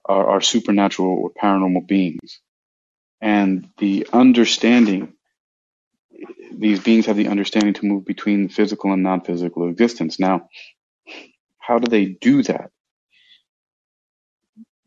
are, 0.05 0.29
are 0.29 0.41
supernatural 0.41 1.09
or 1.09 1.31
paranormal 1.31 1.87
beings. 1.87 2.41
And 3.21 3.69
the 3.77 4.07
understanding 4.13 5.13
these 6.51 6.79
beings 6.79 7.05
have 7.05 7.15
the 7.17 7.27
understanding 7.27 7.73
to 7.75 7.85
move 7.85 8.05
between 8.05 8.49
physical 8.49 8.91
and 8.91 9.03
non-physical 9.03 9.69
existence. 9.69 10.19
Now, 10.19 10.49
how 11.69 11.79
do 11.79 11.89
they 11.89 12.07
do 12.07 12.43
that? 12.45 12.71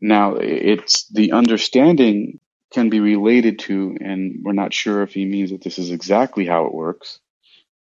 Now, 0.01 0.35
it's 0.35 1.07
the 1.09 1.31
understanding 1.31 2.39
can 2.73 2.89
be 2.89 2.99
related 2.99 3.59
to, 3.59 3.97
and 4.01 4.41
we're 4.43 4.53
not 4.53 4.73
sure 4.73 5.03
if 5.03 5.13
he 5.13 5.25
means 5.25 5.51
that 5.51 5.63
this 5.63 5.79
is 5.79 5.91
exactly 5.91 6.45
how 6.45 6.65
it 6.65 6.73
works, 6.75 7.19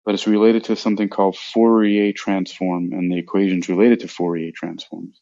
but 0.05 0.15
it's 0.15 0.27
related 0.27 0.65
to 0.65 0.75
something 0.77 1.09
called 1.09 1.37
Fourier 1.37 2.13
transform 2.13 2.93
and 2.93 3.11
the 3.11 3.19
equations 3.19 3.69
related 3.69 4.01
to 4.01 4.07
Fourier 4.07 4.51
transforms. 4.53 5.21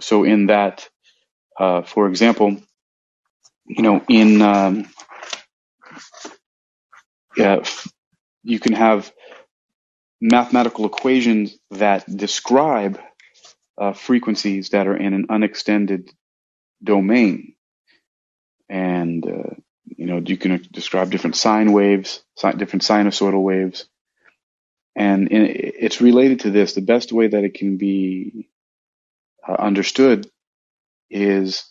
So 0.00 0.24
in 0.24 0.46
that, 0.46 0.88
uh, 1.58 1.82
for 1.82 2.08
example, 2.08 2.58
you 3.66 3.82
know, 3.82 4.04
in 4.08 4.42
um, 4.42 4.88
yeah, 7.36 7.64
you 8.44 8.60
can 8.60 8.74
have 8.74 9.12
mathematical 10.24 10.86
equations 10.86 11.58
that 11.70 12.04
describe 12.08 12.98
uh, 13.76 13.92
frequencies 13.92 14.70
that 14.70 14.86
are 14.86 14.96
in 14.96 15.12
an 15.12 15.26
unextended 15.28 16.10
domain. 16.82 17.54
And, 18.70 19.26
uh, 19.26 19.54
you 19.84 20.06
know, 20.06 20.22
you 20.24 20.38
can 20.38 20.66
describe 20.72 21.10
different 21.10 21.36
sine 21.36 21.72
waves, 21.72 22.24
different 22.56 22.82
sinusoidal 22.84 23.42
waves. 23.42 23.86
And 24.96 25.28
it's 25.30 26.00
related 26.00 26.40
to 26.40 26.50
this. 26.50 26.72
The 26.72 26.80
best 26.80 27.12
way 27.12 27.26
that 27.26 27.44
it 27.44 27.54
can 27.54 27.76
be 27.76 28.48
uh, 29.46 29.56
understood 29.58 30.30
is 31.10 31.70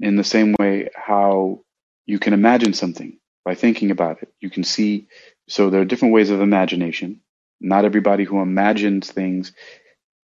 in 0.00 0.16
the 0.16 0.24
same 0.24 0.56
way 0.58 0.88
how 0.96 1.62
you 2.06 2.18
can 2.18 2.32
imagine 2.32 2.72
something 2.72 3.20
by 3.44 3.54
thinking 3.54 3.92
about 3.92 4.22
it. 4.22 4.32
You 4.40 4.50
can 4.50 4.64
see, 4.64 5.06
so 5.48 5.70
there 5.70 5.80
are 5.80 5.84
different 5.86 6.14
ways 6.14 6.30
of 6.30 6.40
imagination. 6.40 7.20
Not 7.60 7.84
everybody 7.84 8.24
who 8.24 8.40
imagines 8.40 9.10
things 9.10 9.52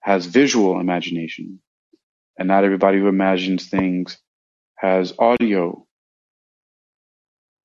has 0.00 0.26
visual 0.26 0.80
imagination, 0.80 1.60
and 2.38 2.48
not 2.48 2.64
everybody 2.64 2.98
who 2.98 3.08
imagines 3.08 3.68
things 3.68 4.18
has 4.76 5.14
audio 5.18 5.86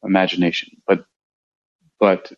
imagination. 0.04 0.82
But, 0.88 1.06
but 2.00 2.32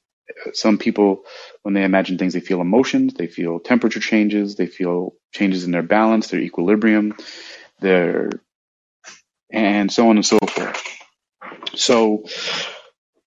some 0.53 0.77
people, 0.77 1.23
when 1.63 1.73
they 1.73 1.83
imagine 1.83 2.17
things, 2.17 2.33
they 2.33 2.39
feel 2.41 2.61
emotions, 2.61 3.13
they 3.15 3.27
feel 3.27 3.59
temperature 3.59 3.99
changes, 3.99 4.55
they 4.55 4.67
feel 4.67 5.13
changes 5.33 5.65
in 5.65 5.71
their 5.71 5.83
balance, 5.83 6.29
their 6.29 6.41
equilibrium, 6.41 7.15
their, 7.81 8.29
and 9.51 9.91
so 9.91 10.09
on 10.09 10.17
and 10.17 10.25
so 10.25 10.37
forth. 10.39 10.83
So, 11.75 12.25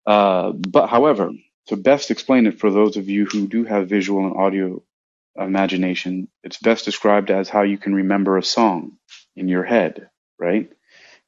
uh, 0.07 0.52
but 0.52 0.88
however, 0.88 1.30
to 1.71 1.76
best 1.76 2.11
explain 2.11 2.49
it 2.49 2.59
for 2.59 2.69
those 2.69 2.97
of 2.97 3.09
you 3.09 3.26
who 3.26 3.47
do 3.47 3.63
have 3.65 3.89
visual 3.89 4.26
and 4.26 4.37
audio 4.37 4.83
imagination, 5.39 6.26
it's 6.43 6.59
best 6.59 6.85
described 6.85 7.30
as 7.30 7.49
how 7.49 7.63
you 7.63 7.78
can 7.78 7.95
remember 7.95 8.37
a 8.37 8.43
song 8.43 8.99
in 9.37 9.47
your 9.47 9.63
head, 9.63 10.11
right? 10.37 10.69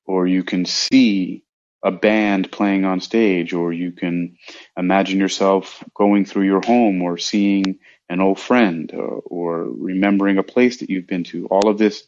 Or 0.05 0.27
you 0.27 0.43
can 0.43 0.65
see 0.65 1.45
a 1.85 1.93
band 1.93 2.51
playing 2.51 2.85
on 2.85 3.01
stage, 3.01 3.53
or 3.53 3.73
you 3.73 3.93
can 3.93 4.37
imagine 4.77 5.21
yourself 5.21 5.85
going 5.95 6.25
through 6.25 6.47
your 6.47 6.61
home 6.61 7.03
or 7.03 7.19
seeing 7.19 7.79
an 8.09 8.21
old 8.21 8.41
friend 8.41 8.93
or, 8.93 9.23
or 9.25 9.63
remembering 9.63 10.39
a 10.39 10.43
place 10.43 10.79
that 10.79 10.91
you've 10.91 11.07
been 11.07 11.25
to. 11.25 11.47
All 11.47 11.69
of 11.69 11.79
this 11.79 12.03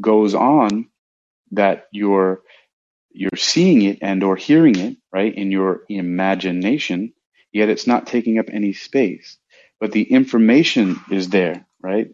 goes 0.00 0.34
on 0.34 0.88
that 1.52 1.86
you're 1.92 2.42
you're 3.10 3.30
seeing 3.36 3.82
it 3.82 3.98
and 4.02 4.24
or 4.24 4.34
hearing 4.34 4.76
it, 4.76 4.96
right, 5.12 5.34
in 5.34 5.52
your 5.52 5.82
imagination, 5.88 7.12
yet 7.52 7.68
it's 7.68 7.86
not 7.86 8.06
taking 8.06 8.38
up 8.38 8.46
any 8.52 8.72
space. 8.72 9.38
But 9.80 9.92
the 9.92 10.02
information 10.04 11.00
is 11.10 11.28
there, 11.30 11.66
right? 11.82 12.08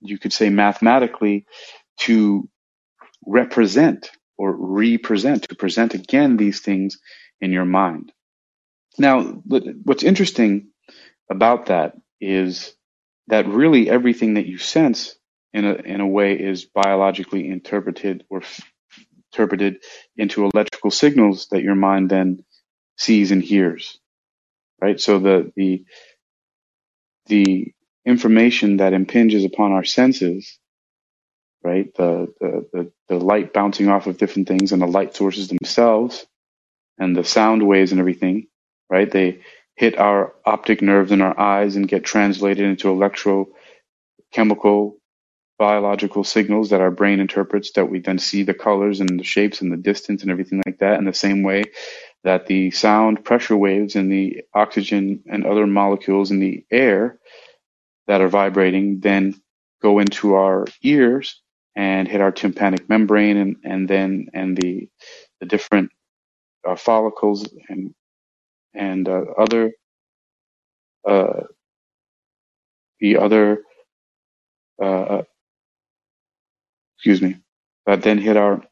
You 0.00 0.18
could 0.18 0.32
say 0.32 0.50
mathematically 0.50 1.46
to 2.00 2.48
represent 3.26 4.10
or 4.38 4.54
represent, 4.56 5.44
to 5.44 5.56
present 5.56 5.94
again 5.94 6.36
these 6.36 6.60
things 6.60 6.98
in 7.40 7.52
your 7.52 7.66
mind. 7.66 8.12
Now, 8.98 9.22
what's 9.84 10.02
interesting 10.02 10.68
about 11.30 11.66
that 11.66 11.94
is 12.20 12.74
that 13.28 13.48
really 13.48 13.90
everything 13.90 14.34
that 14.34 14.46
you 14.46 14.58
sense 14.58 15.16
in 15.54 15.64
a, 15.66 15.74
in 15.74 16.00
a 16.00 16.08
way 16.08 16.34
is 16.34 16.66
biologically 16.66 17.48
interpreted 17.48 18.24
or 18.30 18.42
interpreted 19.32 19.78
into 20.16 20.46
electrical 20.46 20.92
signals 20.92 21.48
that 21.52 21.62
your 21.62 21.76
mind 21.76 22.10
then 22.10 22.44
sees 22.98 23.32
and 23.32 23.44
hears. 23.44 23.99
Right? 24.82 25.00
So 25.00 25.20
the 25.20 25.52
the 25.56 25.86
the 27.26 27.72
information 28.06 28.78
that 28.78 28.94
impinges 28.94 29.44
upon 29.44 29.72
our 29.72 29.84
senses, 29.84 30.58
right? 31.64 31.92
The, 31.96 32.32
the 32.40 32.66
the 32.72 32.92
the 33.08 33.16
light 33.18 33.52
bouncing 33.54 33.88
off 33.88 34.06
of 34.08 34.18
different 34.18 34.48
things 34.48 34.72
and 34.72 34.82
the 34.82 34.86
light 34.86 35.14
sources 35.16 35.48
themselves 35.48 36.26
and 36.98 37.16
the 37.16 37.24
sound 37.24 37.66
waves 37.66 37.92
and 37.92 38.00
everything, 38.00 38.46
right? 38.90 39.10
They 39.10 39.40
hit 39.76 39.98
our 39.98 40.34
optic 40.44 40.82
nerves 40.82 41.12
in 41.12 41.20
our 41.22 41.38
eyes 41.38 41.76
and 41.76 41.88
get 41.88 42.04
translated 42.04 42.64
into 42.66 42.88
electrochemical 42.88 43.46
biological 45.58 46.24
signals 46.24 46.70
that 46.70 46.80
our 46.80 46.90
brain 46.90 47.20
interprets 47.20 47.72
that 47.72 47.90
we 47.90 48.00
then 48.00 48.18
see 48.18 48.42
the 48.42 48.54
colors 48.54 49.00
and 49.00 49.18
the 49.20 49.24
shapes 49.24 49.60
and 49.60 49.70
the 49.72 49.76
distance 49.76 50.22
and 50.22 50.30
everything 50.30 50.60
like 50.66 50.78
that 50.80 50.98
in 50.98 51.04
the 51.04 51.14
same 51.14 51.42
way 51.42 51.62
that 52.24 52.46
the 52.46 52.70
sound 52.72 53.24
pressure 53.24 53.56
waves 53.56 53.96
and 53.96 54.12
the 54.12 54.42
oxygen 54.54 55.22
and 55.30 55.46
other 55.46 55.66
molecules 55.66 56.30
in 56.30 56.40
the 56.40 56.64
air 56.70 57.18
that 58.08 58.20
are 58.22 58.28
vibrating 58.28 59.00
then 59.00 59.34
go 59.82 59.98
into 60.00 60.34
our 60.34 60.66
ears 60.82 61.42
and 61.76 62.08
hit 62.08 62.20
our 62.20 62.32
tympanic 62.32 62.88
membrane 62.88 63.36
and, 63.38 63.56
and 63.64 63.88
then 63.88 64.28
and 64.34 64.56
the 64.56 64.88
the 65.40 65.46
different 65.46 65.90
uh, 66.68 66.76
follicles 66.76 67.48
and 67.68 67.94
and 68.74 69.08
uh, 69.08 69.22
other 69.38 69.72
uh, 71.08 71.42
the 73.00 73.18
other 73.18 73.62
uh, 74.82 75.14
excuse 76.96 77.22
me, 77.22 77.36
that 77.86 78.02
then 78.02 78.18
hit 78.18 78.36
our 78.36 78.62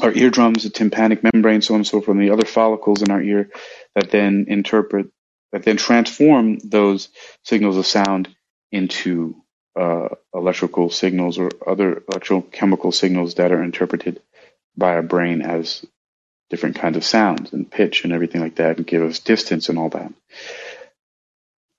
our 0.00 0.12
eardrums, 0.12 0.64
the 0.64 0.70
tympanic 0.70 1.22
membrane, 1.22 1.62
so 1.62 1.74
on 1.74 1.80
and 1.80 1.86
so 1.86 2.00
forth, 2.00 2.16
and 2.16 2.22
the 2.22 2.32
other 2.32 2.44
follicles 2.46 3.02
in 3.02 3.10
our 3.10 3.22
ear 3.22 3.50
that 3.94 4.10
then 4.10 4.46
interpret, 4.48 5.08
that 5.52 5.64
then 5.64 5.76
transform 5.76 6.58
those 6.58 7.08
signals 7.44 7.76
of 7.76 7.86
sound 7.86 8.28
into 8.70 9.34
uh, 9.78 10.08
electrical 10.34 10.90
signals 10.90 11.38
or 11.38 11.50
other 11.66 12.02
electrochemical 12.10 12.92
signals 12.92 13.34
that 13.36 13.52
are 13.52 13.62
interpreted 13.62 14.20
by 14.76 14.94
our 14.94 15.02
brain 15.02 15.42
as 15.42 15.84
different 16.50 16.76
kinds 16.76 16.96
of 16.96 17.04
sounds 17.04 17.52
and 17.52 17.70
pitch 17.70 18.04
and 18.04 18.12
everything 18.12 18.40
like 18.40 18.56
that 18.56 18.76
and 18.78 18.86
give 18.86 19.02
us 19.02 19.18
distance 19.18 19.68
and 19.68 19.78
all 19.78 19.90
that. 19.90 20.12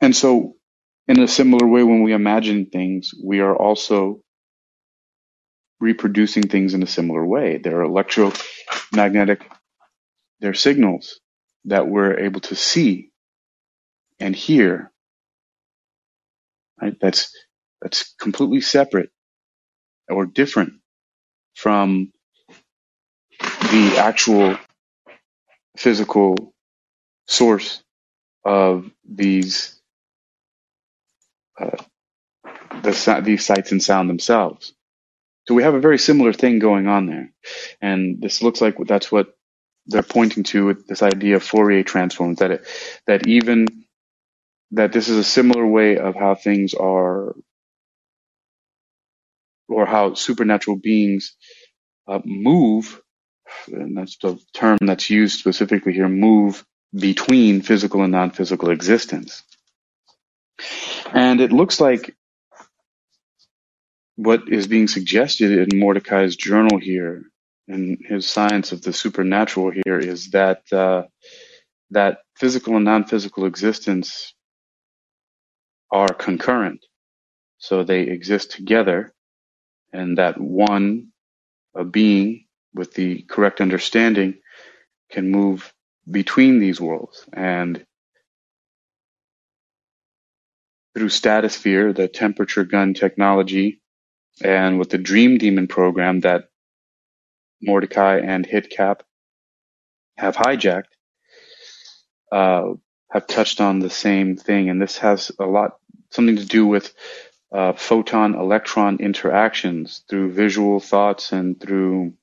And 0.02 0.16
so 0.16 0.56
in 1.08 1.20
a 1.20 1.28
similar 1.28 1.68
way, 1.68 1.84
when 1.84 2.04
we 2.04 2.14
imagine 2.14 2.68
things, 2.68 3.14
we 3.22 3.40
are 3.40 3.56
also 3.56 4.22
reproducing 5.82 6.44
things 6.44 6.74
in 6.76 6.84
a 6.84 6.88
similar 6.88 7.26
way. 7.26 7.58
There 7.60 7.80
are 7.80 7.84
electromagnetic, 7.84 9.50
there 10.42 10.52
are 10.52 10.56
signals 10.56 11.20
that 11.66 11.88
we're 11.88 12.20
able 12.20 12.42
to 12.42 12.56
see 12.56 13.12
and 14.20 14.36
hear. 14.36 14.92
Right? 16.82 16.98
That's 17.02 17.32
that's 17.82 18.16
completely 18.20 18.62
separate 18.62 19.12
or 20.10 20.26
different 20.26 20.74
from 21.56 22.12
the 23.72 23.96
actual 24.00 24.58
physical 25.78 26.54
source 27.28 27.84
of 28.46 28.92
these 29.10 29.80
uh, 31.60 31.78
the, 32.84 33.22
these 33.24 33.46
sights 33.46 33.72
and 33.72 33.84
sound 33.84 34.10
themselves 34.10 34.74
So 35.50 35.56
we 35.56 35.64
have 35.64 35.74
a 35.74 35.80
very 35.80 35.98
similar 35.98 36.32
thing 36.32 36.60
going 36.60 36.86
on 36.86 37.08
there. 37.08 37.32
And 37.82 38.22
this 38.22 38.44
looks 38.44 38.62
like 38.62 38.76
that's 38.86 39.12
what 39.12 39.36
they're 39.88 40.04
pointing 40.04 40.44
to 40.44 40.68
with 40.68 40.86
this 40.86 41.02
idea 41.02 41.38
of 41.38 41.44
Fourier 41.44 41.82
transforms, 41.82 42.38
that 42.38 42.52
it, 42.52 42.68
that 43.08 43.26
even 43.28 43.66
that 44.74 44.94
this 44.94 45.10
is 45.10 45.18
a 45.18 45.24
similar 45.24 45.66
way 45.66 45.98
of 45.98 46.14
how 46.14 46.36
things 46.36 46.76
are 46.76 47.36
or 49.68 49.88
how 49.88 50.14
supernatural 50.14 50.78
beings 50.78 51.36
uh, 52.08 52.20
move, 52.24 53.02
and 53.66 53.98
that's 53.98 54.18
the 54.18 54.40
term 54.54 54.78
that's 54.82 55.10
used 55.10 55.40
specifically 55.40 55.94
here, 55.94 56.08
move 56.08 56.64
between 56.94 57.64
physical 57.64 58.04
and 58.04 58.12
non-physical 58.12 58.70
existence. 58.70 59.42
And 61.12 61.42
it 61.42 61.52
looks 61.52 61.82
like 61.82 62.16
what 64.20 64.50
is 64.50 64.68
being 64.68 64.90
suggested 64.90 65.50
in 65.50 65.80
Mordekai's 65.80 66.36
journal 66.36 66.78
here, 66.78 67.24
in 67.70 67.98
his 68.06 68.28
science 68.28 68.74
of 68.74 68.82
the 68.82 68.92
supernatural 68.92 69.72
here, 69.72 69.98
is 69.98 70.32
that 70.32 70.62
uh, 70.74 71.04
that 71.92 72.18
physical 72.36 72.76
and 72.76 72.84
non-physical 72.84 73.46
existence 73.46 74.34
are 75.90 76.14
concurrent, 76.14 76.86
so 77.60 77.86
they 77.86 78.02
exist 78.02 78.52
together, 78.52 79.14
and 79.94 80.18
that 80.18 80.38
one, 80.38 81.08
a 81.74 81.86
being 81.86 82.46
with 82.74 82.94
the 82.96 83.22
correct 83.22 83.62
understanding, 83.62 84.36
can 85.10 85.32
move 85.32 85.74
between 86.12 86.60
these 86.60 86.82
worlds 86.82 87.26
and 87.32 87.86
through 90.94 91.08
Statisphere, 91.08 91.96
the 91.96 92.10
temperature 92.10 92.66
gun 92.66 92.94
technology, 92.94 93.82
and 94.44 94.80
with 94.80 94.90
the 94.90 94.98
Dream 94.98 95.38
Demon 95.38 95.68
program 95.68 96.22
that 96.22 96.50
Mordekai 97.68 98.24
and 98.24 98.48
HITKAP 98.48 99.02
have 100.18 100.36
hijacked, 100.36 100.84
uh, 102.32 102.74
have 103.12 103.28
touched 103.28 103.62
on 103.62 103.80
the 103.80 103.90
same 103.90 104.38
thing. 104.38 104.70
And 104.70 104.82
this 104.82 104.98
has 105.00 105.32
a 105.40 105.46
lot, 105.46 105.78
something 106.12 106.38
to 106.38 106.46
do 106.46 106.68
with 106.68 106.94
uh, 107.52 107.74
photon 107.74 108.36
electron 108.36 108.98
interactions 109.00 110.04
through 110.10 110.34
visual 110.34 110.80
thoughts 110.80 111.32
and 111.32 111.60
through 111.60 112.14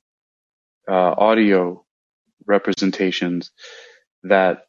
uh, 0.88 1.14
audio 1.18 1.85
representations 2.46 3.50
that 4.22 4.66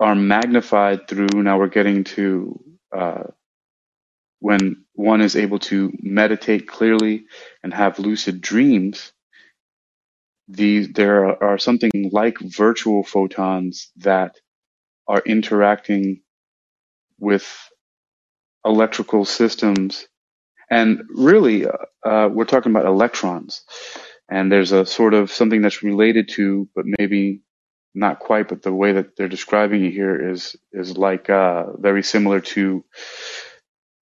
are 0.00 0.14
magnified 0.14 1.08
through 1.08 1.28
now 1.34 1.58
we're 1.58 1.68
getting 1.68 2.04
to 2.04 2.60
uh, 2.96 3.24
when 4.40 4.84
one 4.94 5.20
is 5.20 5.36
able 5.36 5.58
to 5.58 5.92
meditate 6.00 6.68
clearly 6.68 7.26
and 7.62 7.74
have 7.74 7.98
lucid 7.98 8.40
dreams, 8.40 9.12
these 10.48 10.88
there 10.92 11.42
are, 11.42 11.58
something 11.58 12.10
like 12.12 12.38
virtual 12.40 13.02
photons 13.04 13.90
that 13.96 14.36
are 15.08 15.22
interacting 15.26 16.22
with 17.20 17.46
electrical 18.64 19.24
systems. 19.24 20.06
And 20.70 21.02
really, 21.10 21.66
uh, 21.66 21.72
uh, 22.04 22.28
we're 22.32 22.44
talking 22.46 22.72
about 22.72 22.86
electrons. 22.86 23.62
And 24.30 24.52
there's 24.52 24.72
a 24.72 24.86
sort 24.86 25.14
of 25.14 25.30
something 25.32 25.62
that's 25.62 25.82
related 25.82 26.28
to, 26.30 26.68
but 26.74 26.84
maybe 26.98 27.42
not 27.94 28.20
quite, 28.20 28.48
but 28.48 28.62
the 28.62 28.72
way 28.72 28.92
that 28.92 29.16
they're 29.16 29.28
describing 29.28 29.84
it 29.84 29.92
here 29.92 30.30
is, 30.32 30.56
is 30.72 30.96
like, 30.98 31.30
uh, 31.30 31.76
very 31.78 32.02
similar 32.02 32.40
to 32.40 32.84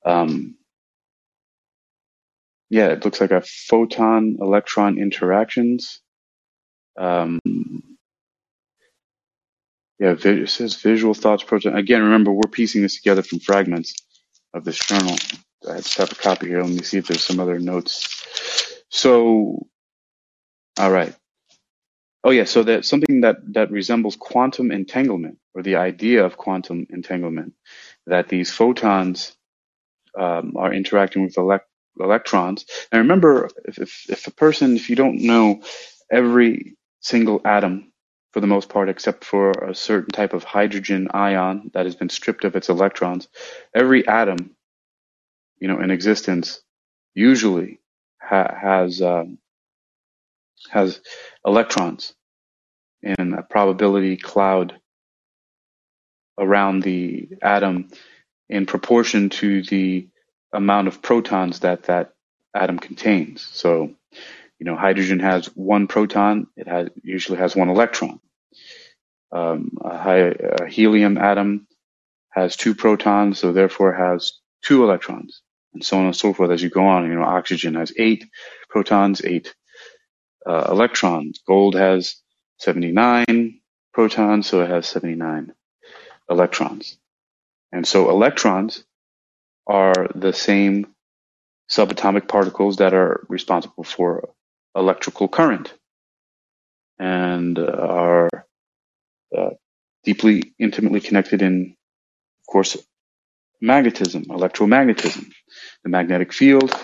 um, 0.07 0.57
yeah, 2.71 2.89
it 2.89 3.05
looks 3.05 3.21
like 3.21 3.33
a 3.33 3.43
photon 3.43 4.39
electron 4.41 4.99
interactions. 4.99 6.01
Um, 6.99 7.41
yeah, 9.99 10.15
it 10.19 10.49
says 10.49 10.75
visual 10.77 11.15
thoughts 11.15 11.43
proton. 11.43 11.77
Again, 11.77 12.03
remember 12.03 12.33
we're 12.33 12.51
piecing 12.51 12.83
this 12.83 12.97
together 12.97 13.23
from 13.23 13.41
fragments 13.41 13.95
of 14.55 14.65
this 14.65 14.79
journal. 14.79 15.17
I 15.69 15.77
just 15.79 15.97
have 15.99 16.13
a 16.13 16.17
copy 16.17 16.49
here. 16.49 16.63
Let 16.63 16.71
me 16.71 16.83
see 16.83 16.99
if 16.99 17.09
there's 17.09 17.25
some 17.25 17.41
other 17.41 17.59
notes. 17.59 18.83
So, 18.91 19.67
all 20.79 20.91
right. 20.91 21.15
Oh 22.25 22.31
yeah, 22.31 22.45
so 22.45 22.65
that 22.65 22.85
something 22.85 23.21
that 23.23 23.37
that 23.55 23.71
resembles 23.71 24.17
quantum 24.17 24.73
entanglement, 24.73 25.39
or 25.55 25.63
the 25.63 25.77
idea 25.77 26.25
of 26.25 26.37
quantum 26.37 26.87
entanglement, 26.91 27.55
that 28.07 28.29
these 28.29 28.51
photons 28.53 29.36
um, 30.19 30.55
are 30.57 30.73
interacting 30.73 31.23
with 31.23 31.39
elect- 31.39 31.69
electrons. 32.01 32.65
And 32.93 33.01
remember, 33.01 33.51
if, 33.67 33.79
if, 33.79 34.07
if 34.11 34.27
a 34.27 34.31
person, 34.33 34.77
if 34.77 34.91
you 34.91 34.97
don't 34.97 35.23
know 35.23 35.63
every 36.11 36.77
single 37.01 37.41
atom 37.45 37.93
for 38.33 38.41
the 38.41 38.47
most 38.47 38.69
part, 38.69 38.89
except 38.89 39.25
for 39.25 39.51
a 39.53 39.75
certain 39.75 40.11
type 40.11 40.35
of 40.35 40.45
hydrogen 40.45 41.09
ion 41.13 41.71
that 41.75 41.87
has 41.87 41.97
been 41.97 42.11
stripped 42.11 42.45
of 42.45 42.57
its 42.57 42.69
electrons, 42.69 43.29
every 43.75 44.07
atom, 44.07 44.57
you 45.59 45.69
know, 45.69 45.81
in 45.81 45.91
existence 45.91 46.61
usually 47.15 47.81
ha- 48.21 48.55
has 48.61 49.03
um, 49.03 49.39
has 50.71 51.01
electrons 51.47 52.15
in 53.03 53.35
a 53.35 53.43
probability 53.43 54.17
cloud 54.17 54.75
around 56.39 56.83
the 56.83 57.29
atom 57.43 57.89
in 58.49 58.67
proportion 58.67 59.31
to 59.31 59.63
the 59.63 60.09
amount 60.53 60.89
of 60.89 61.03
protons 61.03 61.61
that 61.61 61.85
that 61.85 62.13
atom 62.55 62.79
contains. 62.79 63.43
So, 63.43 63.95
you 64.59 64.67
know, 64.67 64.77
hydrogen 64.77 65.21
has 65.21 65.47
one 65.55 65.87
proton. 65.87 66.47
It 66.57 66.67
has 66.69 66.89
usually 67.03 67.39
has 67.39 67.55
one 67.55 67.69
electron. 67.69 68.21
Um, 69.33 69.77
a, 69.83 69.99
high, 69.99 70.35
a 70.61 70.67
helium 70.67 71.19
atom 71.19 71.67
has 72.31 72.57
two 72.57 72.75
protons, 72.75 73.39
so 73.39 73.53
therefore 73.53 73.93
has 73.93 74.33
two 74.63 74.85
electrons, 74.85 75.43
and 75.75 75.85
so 75.85 75.99
on 75.99 76.07
and 76.07 76.17
so 76.17 76.33
forth 76.33 76.51
as 76.51 76.63
you 76.63 76.71
go 76.71 76.87
on. 76.87 77.07
You 77.07 77.15
know, 77.17 77.25
oxygen 77.25 77.75
has 77.75 77.93
eight 77.99 78.27
protons, 78.69 79.23
eight 79.25 79.55
uh, 80.47 80.69
electrons. 80.71 81.41
Gold 81.47 81.75
has 81.75 82.17
79 82.59 83.61
protons, 83.93 84.47
so 84.47 84.63
it 84.63 84.71
has 84.71 84.87
79 84.87 85.53
electrons. 86.31 86.97
And 87.73 87.87
so 87.87 88.11
electrons 88.11 88.85
are 89.67 90.09
the 90.15 90.33
same 90.33 90.95
subatomic 91.71 92.29
particles 92.29 92.77
that 92.77 92.95
are 92.95 93.27
responsible 93.29 93.85
for 93.85 94.31
electrical 94.75 95.29
current 95.29 95.73
and 96.99 97.59
are 97.59 98.29
uh, 99.37 99.51
deeply, 100.05 100.55
intimately 100.59 101.01
connected 101.01 101.43
in, 101.43 101.77
of 102.41 102.53
course, 102.53 102.77
magnetism, 103.61 104.25
electromagnetism, 104.27 105.31
the 105.83 105.89
magnetic 105.89 106.33
field, 106.33 106.75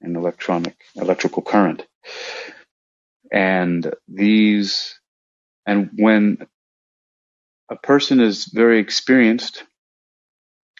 and 0.00 0.16
electronic, 0.16 0.76
electrical 0.96 1.42
current. 1.42 1.84
And 3.32 3.92
these, 4.06 4.98
and 5.66 5.90
when 5.96 6.46
a 7.74 7.86
person 7.86 8.20
is 8.20 8.44
very 8.46 8.78
experienced 8.78 9.64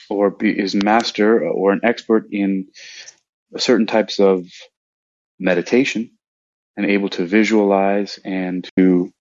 or 0.09 0.30
be, 0.30 0.50
is 0.57 0.74
master 0.74 1.46
or 1.48 1.72
an 1.72 1.80
expert 1.83 2.28
in 2.30 2.68
certain 3.59 3.87
types 3.87 4.20
of 4.20 4.46
meditation 5.40 6.12
and 6.76 6.87
able 6.87 7.09
to 7.09 7.26
visualize 7.26 8.18
and 8.24 8.68
to 8.76 9.12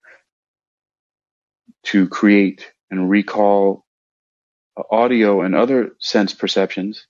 to 1.84 2.08
create 2.08 2.72
and 2.90 3.10
recall 3.10 3.84
audio 4.90 5.42
and 5.42 5.54
other 5.54 5.90
sense 5.98 6.32
perceptions 6.32 7.06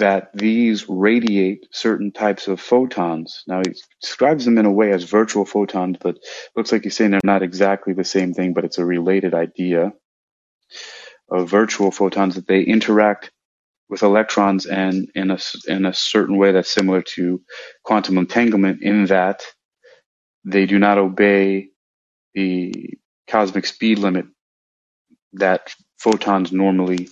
that 0.00 0.30
these 0.34 0.88
radiate 0.90 1.68
certain 1.72 2.12
types 2.12 2.48
of 2.48 2.60
photons. 2.60 3.44
Now 3.48 3.62
he 3.66 3.74
describes 4.02 4.44
them 4.46 4.58
in 4.58 4.66
a 4.66 4.72
way 4.72 4.92
as 4.92 5.04
virtual 5.04 5.46
photons, 5.46 5.98
but 6.00 6.18
looks 6.56 6.72
like 6.72 6.84
he's 6.84 6.96
saying 6.96 7.12
they're 7.12 7.20
not 7.24 7.44
exactly 7.44 7.94
the 7.94 8.04
same 8.04 8.34
thing, 8.34 8.54
but 8.54 8.66
it's 8.66 8.78
a 8.78 8.86
related 8.86 9.34
idea 9.34 9.94
of 11.30 11.50
virtual 11.50 11.90
photons 11.90 12.36
that 12.36 12.48
they 12.48 12.62
interact 12.62 13.32
with 13.88 14.02
electrons 14.02 14.66
and 14.66 15.08
in 15.14 15.30
a, 15.30 15.38
in 15.68 15.86
a 15.86 15.94
certain 15.94 16.38
way 16.38 16.52
that's 16.52 16.70
similar 16.72 17.02
to 17.02 17.42
quantum 17.84 18.18
entanglement 18.18 18.82
in 18.82 19.06
that 19.06 19.42
they 20.44 20.66
do 20.66 20.78
not 20.78 20.98
obey 20.98 21.68
the 22.34 22.94
cosmic 23.28 23.66
speed 23.66 23.98
limit 23.98 24.26
that 25.34 25.74
photons 25.98 26.52
normally 26.52 27.08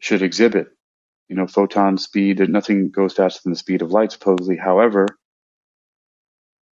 should 0.00 0.22
exhibit. 0.22 0.68
You 1.28 1.36
know, 1.36 1.46
photon 1.46 1.98
speed, 1.98 2.40
nothing 2.48 2.90
goes 2.90 3.14
faster 3.14 3.40
than 3.44 3.52
the 3.52 3.58
speed 3.58 3.82
of 3.82 3.92
light, 3.92 4.12
supposedly. 4.12 4.56
However, 4.56 5.06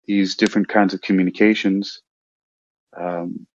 these 0.05 0.35
different 0.35 0.69
kinds 0.69 0.93
of 0.93 1.01
communications 1.01 2.01
um, 2.97 3.47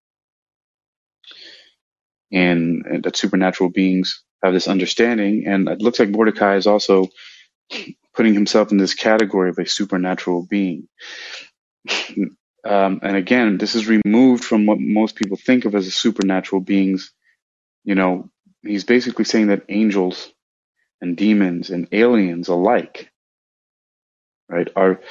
and, 2.32 2.86
and 2.86 3.04
that 3.04 3.18
supernatural 3.18 3.70
beings 3.70 4.24
have 4.44 4.54
this 4.54 4.68
understanding. 4.68 5.46
And 5.48 5.70
it 5.70 5.82
looks 5.82 6.00
like 6.00 6.10
Mordekai 6.10 6.58
is 6.58 6.68
also 6.68 7.08
putting 8.16 8.34
himself 8.34 8.72
in 8.72 8.78
this 8.78 8.94
category 8.96 9.50
of 9.50 9.60
a 9.60 9.68
supernatural 9.68 10.48
being. 10.50 10.88
um, 12.66 13.00
and 13.04 13.18
again, 13.18 13.58
this 13.58 13.76
is 13.76 13.88
removed 13.88 14.44
from 14.44 14.66
what 14.66 14.80
most 14.80 15.16
people 15.16 15.38
think 15.38 15.66
of 15.66 15.76
as 15.76 15.88
a 15.88 15.92
supernatural 15.92 16.62
beings. 16.62 17.14
You 17.86 17.96
know, 17.96 18.30
he's 18.64 18.86
basically 18.86 19.26
saying 19.26 19.48
that 19.48 19.66
angels 19.70 20.32
and 21.02 21.18
demons 21.18 21.70
and 21.70 21.88
aliens 21.92 22.48
alike, 22.48 23.12
right, 24.50 24.70
are 24.76 25.02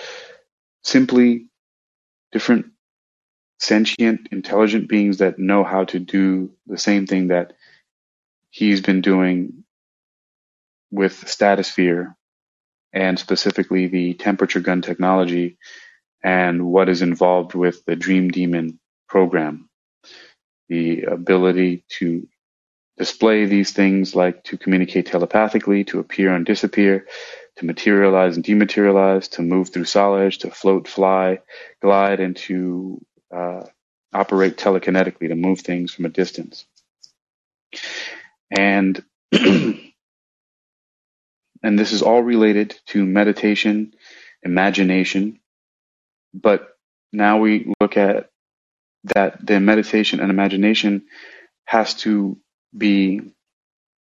simply 0.83 1.47
different 2.33 2.67
sentient, 3.59 4.29
intelligent 4.33 4.89
beings 4.89 5.19
that 5.19 5.39
know 5.39 5.65
how 5.65 5.85
to 5.85 5.99
do 5.99 6.51
the 6.67 6.79
same 6.79 7.07
thing 7.07 7.29
that 7.29 7.55
he's 8.51 8.81
been 8.81 9.01
doing 9.01 9.65
with 10.91 11.13
Statisphere 11.27 12.15
and 12.93 13.19
specifically 13.19 13.87
the 13.89 14.15
temperature 14.15 14.61
gun 14.61 14.83
technology 14.83 15.59
and 16.23 16.65
what 16.67 16.89
is 16.89 17.03
involved 17.03 17.55
with 17.55 17.85
the 17.85 17.97
Dream 17.97 18.31
Demon 18.31 18.79
program. 19.09 19.69
The 20.69 21.03
ability 21.03 21.85
to 21.99 22.27
display 22.97 23.45
these 23.45 23.73
things 23.73 24.15
like 24.15 24.45
to 24.45 24.57
communicate 24.57 25.07
telepathically, 25.07 25.85
to 25.85 25.99
appear 25.99 26.35
and 26.35 26.47
disappear, 26.47 27.07
to 27.57 27.65
materialize 27.65 28.37
and 28.37 28.45
dematerialize, 28.45 29.31
to 29.31 29.43
move 29.43 29.71
through 29.71 29.85
solid, 29.85 30.33
to 30.33 30.51
float, 30.51 30.89
fly, 30.89 31.41
glide, 31.83 32.21
and 32.21 32.37
to 32.37 33.01
uh, 33.35 33.63
operate 34.13 34.57
telekinetically, 34.57 35.29
to 35.29 35.37
move 35.37 35.61
things 35.61 35.93
from 35.93 36.07
a 36.07 36.11
distance. 36.11 36.65
And 38.51 39.03
and 39.33 39.93
this 41.63 41.93
is 41.93 42.03
all 42.03 42.23
related 42.23 42.79
to 42.87 43.05
meditation, 43.05 43.95
imagination, 44.43 45.41
but 46.33 46.69
now 47.13 47.39
we 47.39 47.73
look 47.81 47.97
at 47.97 48.31
that 49.15 49.45
the 49.45 49.61
meditation 49.61 50.21
and 50.21 50.31
imagination 50.31 51.07
has 51.65 51.95
to 51.95 52.39
be 52.77 53.21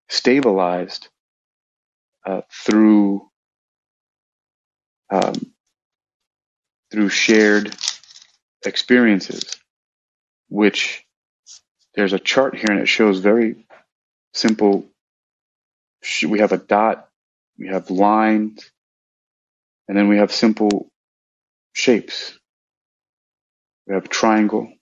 stabilized 0.08 1.08
uh, 2.26 2.42
through 2.50 3.28
um, 5.10 5.34
through 6.92 7.08
shared 7.10 7.74
experiences, 8.66 9.56
which 10.48 11.04
there's 11.94 12.12
a 12.12 12.18
chart 12.18 12.56
here 12.56 12.66
and 12.70 12.80
it 12.80 12.88
shows 12.88 13.20
very 13.20 13.66
simple. 14.34 14.86
We 16.28 16.40
have 16.40 16.52
a 16.52 16.58
dot, 16.58 17.08
we 17.58 17.68
have 17.68 17.90
lines, 17.90 18.70
and 19.88 19.96
then 19.96 20.08
we 20.08 20.18
have 20.18 20.32
simple 20.32 20.90
shapes. 21.74 22.38
We 23.86 23.94
have 23.94 24.08
triangle, 24.08 24.72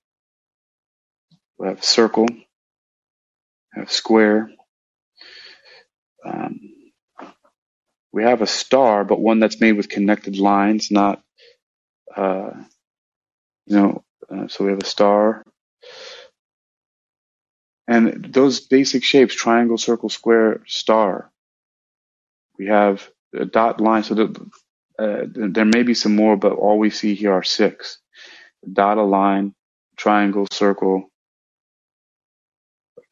we 1.59 1.69
have 1.69 1.85
circle, 1.85 2.27
have 3.75 3.91
square. 3.91 4.51
Um, 6.25 6.61
we 8.13 8.25
have 8.25 8.43
a 8.43 8.47
star, 8.47 9.05
but 9.05 9.21
one 9.21 9.41
that's 9.41 9.61
made 9.61 9.73
with 9.73 9.89
connected 9.89 10.39
lines, 10.39 10.91
not, 10.91 11.23
uh, 12.17 12.51
you 13.67 13.77
know, 13.77 14.05
uh, 14.31 14.49
so 14.49 14.65
we 14.65 14.71
have 14.71 14.83
a 14.83 14.87
star. 14.87 15.45
And 17.89 18.33
those 18.33 18.61
basic 18.61 19.05
shapes, 19.05 19.35
triangle, 19.35 19.79
circle, 19.79 20.09
square, 20.09 20.63
star, 20.67 21.31
we 22.59 22.67
have 22.67 23.09
a 23.35 23.45
dot 23.45 23.81
line. 23.81 24.03
So 24.05 24.15
the, 24.15 24.51
uh, 24.99 25.25
there 25.35 25.65
may 25.65 25.83
be 25.83 25.95
some 25.95 26.15
more, 26.15 26.37
but 26.37 26.53
all 26.53 26.79
we 26.79 26.91
see 26.91 27.15
here 27.15 27.33
are 27.33 27.43
six. 27.43 27.99
Dot, 28.71 28.99
a 28.99 29.03
line, 29.03 29.55
triangle, 29.97 30.47
circle, 30.53 31.11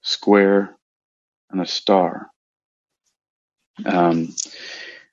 square, 0.02 0.76
and 1.50 1.60
a 1.60 1.66
star. 1.66 2.30
Um, 3.84 4.34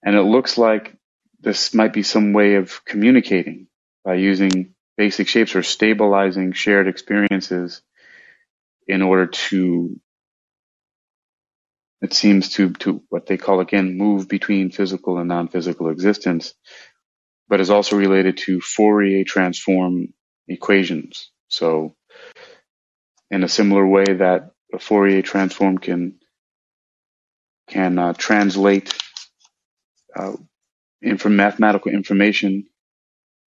and 0.04 0.16
it 0.16 0.24
looks 0.24 0.58
like 0.58 0.96
this 1.40 1.74
might 1.74 1.94
be 1.94 2.04
some 2.04 2.34
way 2.34 2.56
of 2.56 2.84
communicating 2.86 3.68
by 4.04 4.16
using 4.16 4.74
basic 4.98 5.28
shapes 5.28 5.56
or 5.56 5.64
stabilizing 5.64 6.54
shared 6.54 6.88
experiences 6.88 7.82
in 8.88 9.02
order 9.02 9.28
to 9.28 10.00
it 12.02 12.14
seems 12.14 12.50
to 12.54 12.72
to 12.74 13.04
what 13.10 13.26
they 13.26 13.38
call 13.38 13.60
again 13.60 13.98
move 13.98 14.28
between 14.28 14.72
physical 14.72 15.18
and 15.18 15.28
non-physical 15.30 15.90
existence 15.90 16.54
but 17.50 17.62
is 17.62 17.70
also 17.70 17.98
related 17.98 18.38
to 18.38 18.62
Fourier 18.62 19.24
transform 19.26 20.14
equations 20.48 21.32
so 21.50 21.96
in 23.32 23.44
a 23.44 23.50
similar 23.50 23.86
way 23.86 24.06
that 24.06 24.52
a 24.74 24.80
Fourier 24.80 25.22
transform 25.24 25.78
can 25.80 26.20
can 27.70 28.00
uh, 28.00 28.14
translate 28.14 28.94
uh, 30.16 30.34
from 31.18 31.36
mathematical 31.38 31.92
information 31.92 32.66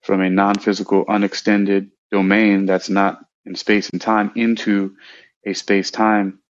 from 0.02 0.20
a 0.22 0.30
non-physical 0.30 1.04
unextended 1.08 1.90
domain 2.12 2.66
that's 2.66 2.88
not 2.90 3.20
in 3.46 3.54
space 3.54 3.90
and 3.90 4.00
time 4.00 4.32
into 4.36 4.96
a 5.46 5.54
space-time 5.54 6.40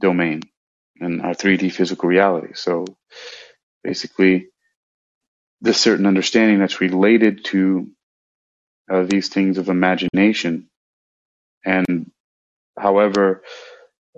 domain 0.00 0.42
in 1.00 1.20
our 1.22 1.34
3D 1.34 1.72
physical 1.72 2.08
reality. 2.08 2.54
So 2.54 2.86
basically, 3.84 4.48
this 5.60 5.80
certain 5.80 6.06
understanding 6.06 6.58
that's 6.60 6.80
related 6.80 7.44
to 7.46 7.90
uh, 8.90 9.04
these 9.04 9.28
things 9.28 9.58
of 9.58 9.68
imagination. 9.68 10.68
And 11.64 12.10
however, 12.78 13.42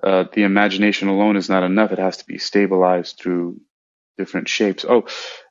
uh, 0.02 0.24
the 0.32 0.42
imagination 0.42 1.08
alone 1.08 1.36
is 1.36 1.48
not 1.48 1.62
enough. 1.62 1.92
It 1.92 1.98
has 1.98 2.18
to 2.18 2.26
be 2.26 2.38
stabilized 2.38 3.18
through 3.18 3.60
different 4.18 4.48
shapes. 4.48 4.84
Oh, 4.88 5.06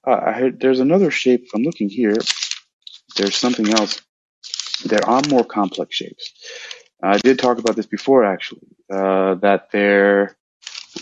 uh, 0.05 0.19
I 0.27 0.31
heard 0.33 0.59
there's 0.59 0.79
another 0.79 1.11
shape. 1.11 1.47
I'm 1.53 1.63
looking 1.63 1.89
here. 1.89 2.15
There's 3.15 3.35
something 3.35 3.69
else. 3.69 4.01
There 4.85 5.05
are 5.05 5.21
more 5.29 5.43
complex 5.43 5.95
shapes. 5.95 6.31
I 7.01 7.17
did 7.17 7.39
talk 7.39 7.57
about 7.59 7.75
this 7.75 7.85
before, 7.85 8.25
actually. 8.25 8.67
Uh, 8.91 9.35
that 9.35 9.71
there, 9.71 10.37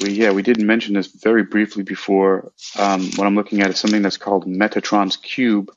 we 0.01 0.11
yeah, 0.11 0.31
we 0.31 0.43
didn't 0.43 0.65
mention 0.65 0.93
this 0.93 1.07
very 1.07 1.43
briefly 1.43 1.83
before. 1.83 2.51
Um, 2.77 3.09
what 3.15 3.27
I'm 3.27 3.35
looking 3.35 3.61
at 3.61 3.69
is 3.69 3.79
something 3.79 4.01
that's 4.01 4.17
called 4.17 4.45
Metatron's 4.45 5.17
cube, 5.17 5.71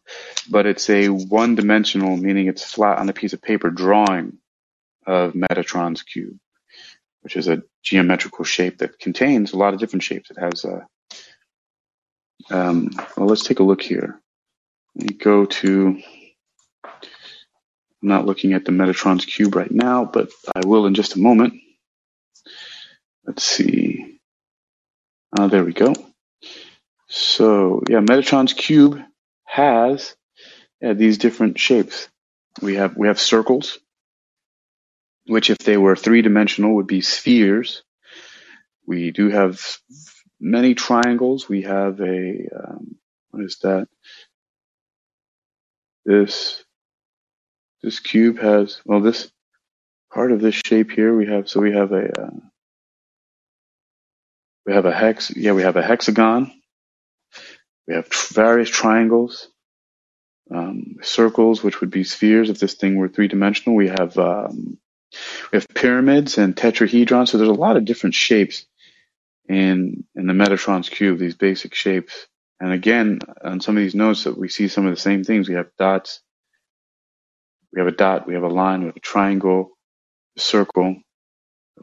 but 0.48 0.66
it's 0.66 0.90
a 0.90 1.08
one-dimensional, 1.08 2.16
meaning 2.16 2.48
it's 2.48 2.70
flat 2.70 2.98
on 2.98 3.08
a 3.08 3.14
piece 3.14 3.32
of 3.32 3.42
paper 3.42 3.70
drawing 3.70 4.38
of 5.06 5.32
Metatron's 5.32 6.02
cube, 6.02 6.38
which 7.22 7.36
is 7.36 7.48
a 7.48 7.62
geometrical 7.82 8.44
shape 8.44 8.78
that 8.78 8.98
contains 8.98 9.52
a 9.52 9.56
lot 9.56 9.74
of 9.74 9.80
different 9.80 10.02
shapes. 10.02 10.30
It 10.30 10.38
has 10.38 10.64
a 10.64 10.86
um, 12.50 12.90
well, 13.16 13.28
let's 13.28 13.44
take 13.44 13.60
a 13.60 13.64
look 13.64 13.82
here. 13.82 14.20
Go 15.18 15.44
to, 15.44 16.02
I'm 16.84 18.08
not 18.08 18.26
looking 18.26 18.54
at 18.54 18.64
the 18.64 18.72
Metatron's 18.72 19.24
cube 19.24 19.54
right 19.54 19.70
now, 19.70 20.04
but 20.04 20.30
I 20.54 20.66
will 20.66 20.86
in 20.86 20.94
just 20.94 21.14
a 21.14 21.20
moment. 21.20 21.54
Let's 23.24 23.44
see. 23.44 24.18
Uh, 25.38 25.46
there 25.46 25.64
we 25.64 25.72
go. 25.72 25.94
So 27.08 27.82
yeah, 27.88 28.00
Metatron's 28.00 28.52
cube 28.52 29.00
has 29.44 30.16
yeah, 30.80 30.94
these 30.94 31.18
different 31.18 31.58
shapes. 31.58 32.08
We 32.62 32.76
have 32.76 32.96
we 32.96 33.06
have 33.08 33.20
circles, 33.20 33.78
which 35.30 35.48
if 35.48 35.58
they 35.58 35.76
were 35.76 35.94
three 35.94 36.22
dimensional 36.22 36.74
would 36.74 36.88
be 36.88 37.00
spheres. 37.00 37.82
We 38.84 39.12
do 39.12 39.30
have 39.30 39.64
many 40.40 40.74
triangles. 40.74 41.48
We 41.48 41.62
have 41.62 42.00
a, 42.00 42.48
um, 42.54 42.96
what 43.30 43.44
is 43.44 43.58
that? 43.62 43.88
This, 46.04 46.64
this 47.82 48.00
cube 48.00 48.40
has, 48.40 48.80
well, 48.84 49.00
this 49.00 49.30
part 50.12 50.32
of 50.32 50.40
this 50.40 50.60
shape 50.66 50.90
here 50.90 51.14
we 51.14 51.26
have, 51.26 51.48
so 51.48 51.60
we 51.60 51.72
have 51.72 51.92
a, 51.92 52.22
uh, 52.22 52.30
we 54.66 54.72
have 54.72 54.86
a 54.86 54.92
hex, 54.92 55.30
yeah, 55.36 55.52
we 55.52 55.62
have 55.62 55.76
a 55.76 55.82
hexagon. 55.82 56.50
We 57.86 57.94
have 57.94 58.08
tr- 58.08 58.34
various 58.34 58.68
triangles, 58.68 59.48
um, 60.52 60.96
circles, 61.02 61.62
which 61.62 61.80
would 61.80 61.90
be 61.90 62.02
spheres 62.02 62.50
if 62.50 62.58
this 62.58 62.74
thing 62.74 62.96
were 62.96 63.08
three 63.08 63.28
dimensional. 63.28 63.76
We 63.76 63.88
have, 63.88 64.18
um, 64.18 64.78
we 65.52 65.56
have 65.56 65.68
pyramids 65.68 66.38
and 66.38 66.56
tetrahedrons. 66.56 67.28
So 67.30 67.38
there's 67.38 67.50
a 67.50 67.54
lot 67.54 67.76
of 67.76 67.84
different 67.86 68.14
shapes 68.14 68.66
in 69.48 70.04
in 70.14 70.26
the 70.26 70.32
Metatron's 70.34 70.88
cube, 70.88 71.18
these 71.18 71.36
basic 71.36 71.74
shapes. 71.74 72.26
And 72.60 72.72
again, 72.72 73.20
on 73.44 73.60
some 73.60 73.76
of 73.76 73.82
these 73.82 73.94
notes 73.94 74.24
that 74.24 74.38
we 74.38 74.48
see 74.48 74.68
some 74.68 74.86
of 74.86 74.94
the 74.94 75.00
same 75.00 75.24
things. 75.24 75.48
We 75.48 75.56
have 75.56 75.70
dots, 75.78 76.20
we 77.72 77.80
have 77.80 77.88
a 77.88 77.92
dot, 77.96 78.26
we 78.26 78.34
have 78.34 78.44
a 78.44 78.48
line, 78.48 78.80
we 78.82 78.86
have 78.86 78.96
a 78.96 79.00
triangle, 79.00 79.72
a 80.36 80.40
circle, 80.40 80.96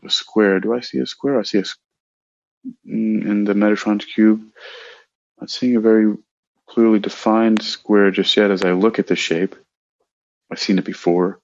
a 0.03 0.09
square. 0.09 0.59
Do 0.59 0.73
I 0.75 0.81
see 0.81 0.99
a 0.99 1.07
square? 1.07 1.39
I 1.39 1.43
see 1.43 1.59
a 1.59 1.63
mm, 2.87 3.25
in 3.25 3.43
the 3.45 3.53
Metatron's 3.53 4.05
cube. 4.05 4.43
I'm 5.41 5.47
seeing 5.49 5.75
a 5.77 5.81
very 5.81 6.15
clearly 6.67 6.99
defined 6.99 7.61
square 7.63 8.11
just 8.11 8.37
yet 8.37 8.51
as 8.51 8.63
I 8.63 8.73
look 8.73 8.99
at 8.99 9.07
the 9.07 9.15
shape. 9.17 9.55
I've 10.51 10.59
seen 10.59 10.79
it 10.79 10.85
before. 10.85 11.39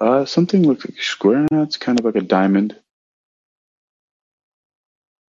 Uh, 0.00 0.24
something 0.24 0.66
looks 0.66 0.86
like 0.86 1.00
square. 1.00 1.46
It's 1.52 1.76
kind 1.76 1.98
of 1.98 2.06
like 2.06 2.16
a 2.16 2.22
diamond. 2.22 2.76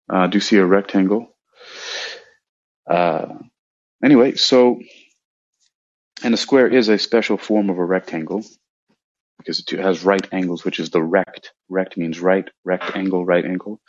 Uh, 0.09 0.27
do 0.27 0.37
you 0.37 0.41
see 0.41 0.57
a 0.57 0.65
rectangle. 0.65 1.35
Uh, 2.89 3.27
anyway, 4.03 4.35
so, 4.35 4.79
and 6.23 6.33
a 6.33 6.37
square 6.37 6.67
is 6.67 6.89
a 6.89 6.97
special 6.97 7.37
form 7.37 7.69
of 7.69 7.77
a 7.77 7.85
rectangle 7.85 8.43
because 9.37 9.59
it 9.59 9.79
has 9.79 10.03
right 10.03 10.27
angles, 10.31 10.63
which 10.63 10.79
is 10.79 10.89
the 10.89 11.01
rect. 11.01 11.51
Rect 11.69 11.97
means 11.97 12.19
right, 12.19 12.47
rectangle, 12.63 13.25
right 13.25 13.45
angle. 13.45 13.81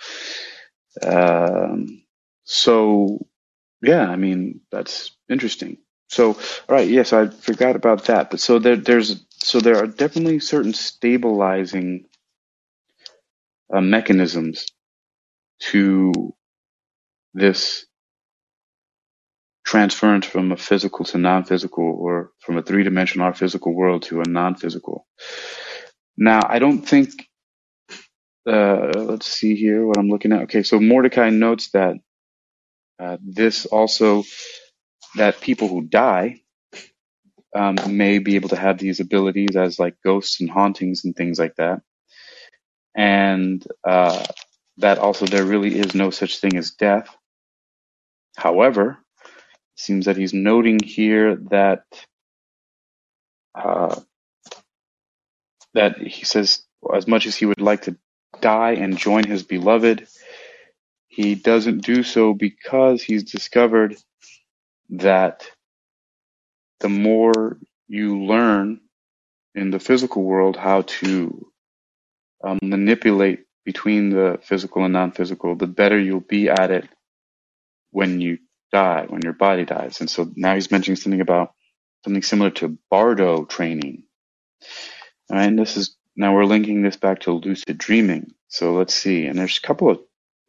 Um, 1.02 2.02
so, 2.44 3.26
yeah, 3.82 4.08
I 4.08 4.16
mean, 4.16 4.60
that's 4.70 5.12
interesting. 5.28 5.78
So, 6.12 6.34
all 6.34 6.76
right, 6.76 6.88
yes, 6.88 7.14
I 7.14 7.28
forgot 7.28 7.74
about 7.74 8.04
that. 8.04 8.30
But 8.30 8.38
so 8.40 8.58
there, 8.58 8.76
there's, 8.76 9.24
so 9.30 9.60
there 9.60 9.78
are 9.78 9.86
definitely 9.86 10.40
certain 10.40 10.74
stabilizing 10.74 12.04
uh, 13.74 13.80
mechanisms 13.80 14.66
to 15.70 16.12
this 17.32 17.86
transference 19.64 20.26
from 20.26 20.52
a 20.52 20.56
physical 20.58 21.06
to 21.06 21.16
non-physical 21.16 21.82
or 21.82 22.32
from 22.40 22.58
a 22.58 22.62
three-dimensional 22.62 23.28
or 23.28 23.32
physical 23.32 23.74
world 23.74 24.02
to 24.02 24.20
a 24.20 24.28
non-physical. 24.28 25.06
Now, 26.18 26.40
I 26.46 26.58
don't 26.58 26.82
think, 26.82 27.08
uh, 28.46 28.92
let's 28.96 29.26
see 29.26 29.54
here 29.56 29.86
what 29.86 29.96
I'm 29.98 30.10
looking 30.10 30.32
at. 30.32 30.42
Okay, 30.42 30.62
so 30.62 30.78
Mordekai 30.78 31.32
notes 31.32 31.70
that 31.70 31.96
uh, 33.00 33.16
this 33.24 33.64
also, 33.64 34.24
that 35.16 35.40
people 35.40 35.68
who 35.68 35.82
die 35.82 36.42
um, 37.54 37.76
may 37.88 38.18
be 38.18 38.36
able 38.36 38.50
to 38.50 38.56
have 38.56 38.78
these 38.78 39.00
abilities 39.00 39.56
as 39.56 39.78
like 39.78 39.96
ghosts 40.04 40.40
and 40.40 40.50
hauntings 40.50 41.04
and 41.04 41.16
things 41.16 41.38
like 41.38 41.56
that. 41.56 41.82
And 42.96 43.66
uh, 43.84 44.24
that 44.78 44.98
also 44.98 45.26
there 45.26 45.44
really 45.44 45.78
is 45.78 45.94
no 45.94 46.10
such 46.10 46.38
thing 46.38 46.56
as 46.56 46.72
death. 46.72 47.14
However, 48.36 48.98
it 49.76 49.80
seems 49.80 50.06
that 50.06 50.16
he's 50.16 50.34
noting 50.34 50.80
here 50.84 51.36
that 51.50 51.84
uh, 53.54 54.00
that 55.74 55.98
he 55.98 56.24
says 56.24 56.62
as 56.94 57.06
much 57.08 57.26
as 57.26 57.36
he 57.36 57.46
would 57.46 57.60
like 57.60 57.82
to 57.82 57.96
die 58.40 58.72
and 58.72 58.98
join 58.98 59.24
his 59.24 59.42
beloved, 59.42 60.08
he 61.08 61.34
doesn't 61.34 61.84
do 61.84 62.02
so 62.02 62.34
because 62.34 63.02
he's 63.02 63.24
discovered 63.30 63.96
that 64.92 65.44
the 66.80 66.88
more 66.88 67.58
you 67.88 68.24
learn 68.24 68.80
in 69.54 69.70
the 69.70 69.78
physical 69.78 70.22
world 70.22 70.56
how 70.56 70.82
to 70.82 71.46
um, 72.44 72.58
manipulate 72.62 73.40
between 73.64 74.10
the 74.10 74.38
physical 74.42 74.84
and 74.84 74.92
non-physical, 74.92 75.54
the 75.54 75.66
better 75.66 75.98
you'll 75.98 76.20
be 76.20 76.48
at 76.48 76.70
it 76.70 76.88
when 77.90 78.20
you 78.20 78.38
die, 78.72 79.06
when 79.08 79.22
your 79.22 79.34
body 79.34 79.64
dies. 79.64 80.00
And 80.00 80.10
so 80.10 80.30
now 80.34 80.54
he's 80.54 80.70
mentioning 80.70 80.96
something 80.96 81.20
about 81.20 81.52
something 82.04 82.22
similar 82.22 82.50
to 82.50 82.76
bardo 82.90 83.44
training. 83.44 84.04
And 85.30 85.58
this 85.58 85.76
is 85.76 85.96
now 86.16 86.34
we're 86.34 86.44
linking 86.44 86.82
this 86.82 86.96
back 86.96 87.20
to 87.20 87.32
lucid 87.32 87.78
dreaming. 87.78 88.32
So 88.48 88.74
let's 88.74 88.94
see. 88.94 89.26
And 89.26 89.38
there's 89.38 89.58
a 89.58 89.66
couple 89.66 89.90
of 89.90 90.00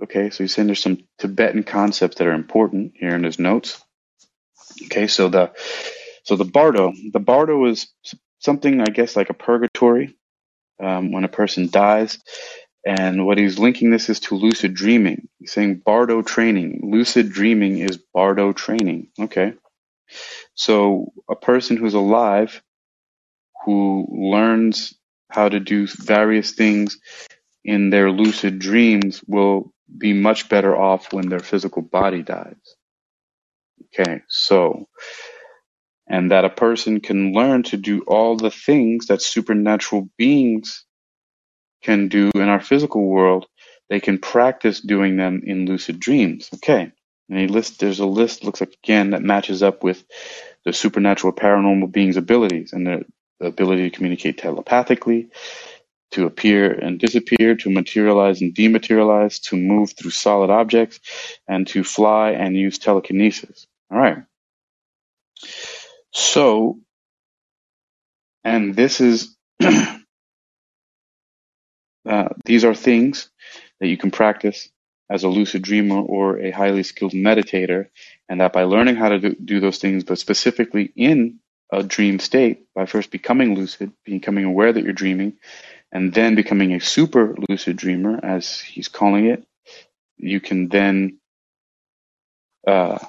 okay, 0.02 0.30
so 0.30 0.44
he's 0.44 0.54
saying 0.54 0.68
there's 0.68 0.82
some 0.82 1.06
Tibetan 1.20 1.64
concepts 1.64 2.18
that 2.18 2.28
are 2.28 2.34
important 2.34 2.94
here 2.96 3.16
in 3.16 3.24
his 3.24 3.40
notes. 3.40 3.82
Okay, 4.86 5.08
so 5.08 5.30
the 5.30 5.52
so 6.24 6.36
the 6.36 6.46
bardo, 6.46 6.94
the 7.12 7.20
bardo 7.20 7.66
is 7.66 7.88
something 8.40 8.82
I 8.82 8.86
guess 8.86 9.16
like 9.16 9.30
a 9.30 9.34
purgatory 9.36 10.16
um, 10.82 11.12
when 11.12 11.24
a 11.24 11.30
person 11.30 11.70
dies. 11.70 12.20
And 12.86 13.26
what 13.26 13.38
he's 13.38 13.60
linking 13.60 13.92
this 13.92 14.10
is 14.10 14.20
to 14.22 14.36
lucid 14.36 14.74
dreaming. 14.74 15.30
He's 15.40 15.54
saying 15.54 15.84
bardo 15.86 16.22
training. 16.22 16.82
Lucid 16.84 17.32
dreaming 17.32 17.80
is 17.80 17.98
bardo 18.14 18.54
training. 18.54 19.10
Okay. 19.20 19.54
So 20.56 21.14
a 21.30 21.36
person 21.36 21.78
who's 21.78 21.96
alive 21.96 22.62
who 23.66 24.08
learns 24.12 24.94
how 25.30 25.50
to 25.50 25.60
do 25.60 25.88
various 25.88 26.52
things 26.54 27.00
in 27.64 27.90
their 27.90 28.12
lucid 28.12 28.60
dreams 28.60 29.24
will 29.28 29.74
be 29.98 30.14
much 30.14 30.50
better 30.50 30.76
off 30.76 31.14
when 31.14 31.30
their 31.30 31.40
physical 31.40 31.82
body 31.82 32.24
dies. 32.24 32.76
Okay, 34.00 34.22
so, 34.28 34.88
and 36.08 36.32
that 36.32 36.46
a 36.46 36.50
person 36.50 37.00
can 37.00 37.34
learn 37.34 37.64
to 37.64 37.78
do 37.78 38.02
all 38.08 38.36
the 38.38 38.52
things 38.52 39.08
that 39.08 39.22
supernatural 39.22 40.10
beings 40.18 40.86
can 41.84 42.08
do 42.08 42.32
in 42.34 42.50
our 42.50 42.62
physical 42.62 43.06
world, 43.06 43.46
they 43.90 44.00
can 44.00 44.18
practice 44.18 44.80
doing 44.80 45.18
them 45.18 45.42
in 45.46 45.66
lucid 45.66 46.00
dreams. 46.00 46.50
Okay. 46.56 46.92
And 47.30 47.40
he 47.40 47.48
list 47.48 47.80
there's 47.80 48.00
a 48.00 48.06
list 48.06 48.44
looks 48.44 48.62
like 48.62 48.74
again 48.84 49.12
that 49.12 49.22
matches 49.22 49.64
up 49.64 49.84
with 49.84 50.04
the 50.66 50.74
supernatural 50.74 51.34
paranormal 51.34 51.92
beings' 51.92 52.18
abilities 52.18 52.74
and 52.74 52.88
the, 52.88 53.06
the 53.40 53.48
ability 53.48 53.90
to 53.90 53.96
communicate 53.96 54.38
telepathically, 54.38 55.30
to 56.12 56.26
appear 56.26 56.72
and 56.72 57.00
disappear, 57.00 57.56
to 57.56 57.70
materialize 57.70 58.42
and 58.42 58.54
dematerialize, 58.54 59.42
to 59.42 59.58
move 59.58 59.94
through 59.94 60.12
solid 60.12 60.50
objects, 60.50 61.00
and 61.48 61.68
to 61.68 61.84
fly 61.84 62.32
and 62.32 62.56
use 62.56 62.78
telekinesis. 62.78 63.68
All 63.94 64.00
right. 64.00 64.20
So, 66.14 66.80
and 68.44 68.76
this 68.76 69.02
is 69.02 69.36
Uh, 72.10 72.30
these 72.46 72.66
are 72.66 72.76
things 72.76 73.30
that 73.82 73.88
you 73.90 73.98
can 73.98 74.12
practice 74.12 74.70
as 75.10 75.24
a 75.24 75.30
lucid 75.30 75.64
dreamer 75.64 76.02
or 76.02 76.40
a 76.40 76.52
highly 76.52 76.84
skilled 76.84 77.14
meditator, 77.14 77.90
and 78.30 78.42
that 78.42 78.54
by 78.54 78.66
learning 78.66 78.98
how 78.98 79.10
to 79.10 79.20
do, 79.20 79.36
do 79.36 79.62
those 79.62 79.80
things, 79.80 80.06
but 80.06 80.20
specifically 80.20 80.92
in 80.98 81.40
a 81.72 81.84
dream 81.84 82.20
state, 82.20 82.66
by 82.76 82.88
first 82.88 83.12
becoming 83.12 83.56
lucid, 83.56 83.94
becoming 84.06 84.46
aware 84.46 84.74
that 84.74 84.84
you're 84.84 84.94
dreaming, 84.94 85.36
and 85.92 86.14
then 86.14 86.36
becoming 86.36 86.74
a 86.74 86.82
super 86.82 87.36
lucid 87.50 87.78
dreamer, 87.78 88.20
as 88.24 88.60
he's 88.60 88.88
calling 88.88 89.28
it, 89.28 89.46
you 90.18 90.42
can 90.42 90.70
then 90.70 91.20
uh, 92.68 93.00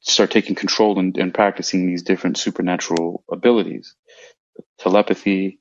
start 0.00 0.30
taking 0.30 0.54
control 0.54 0.98
and, 0.98 1.16
and 1.16 1.32
practicing 1.32 1.86
these 1.86 2.02
different 2.02 2.38
supernatural 2.38 3.24
abilities 3.30 3.94
telepathy, 4.78 5.58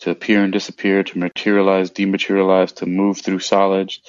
to 0.00 0.10
appear 0.10 0.42
and 0.42 0.52
disappear, 0.52 1.02
to 1.02 1.18
materialize, 1.18 1.90
dematerialize, 1.90 2.74
to 2.76 2.86
move 2.86 3.20
through 3.20 3.38
solids, 3.38 4.00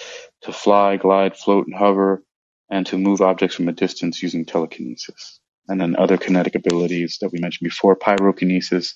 to 0.42 0.52
fly, 0.52 0.98
glide, 0.98 1.38
float, 1.38 1.68
and 1.68 1.76
hover, 1.76 2.24
and 2.70 2.86
to 2.88 2.98
move 2.98 3.22
objects 3.22 3.56
from 3.56 3.68
a 3.68 3.74
distance 3.74 4.22
using 4.22 4.46
telekinesis. 4.46 5.40
And 5.68 5.80
then 5.80 5.96
other 5.96 6.18
kinetic 6.18 6.56
abilities 6.56 7.20
that 7.22 7.32
we 7.32 7.40
mentioned 7.40 7.66
before, 7.66 7.96
pyrokinesis, 7.96 8.96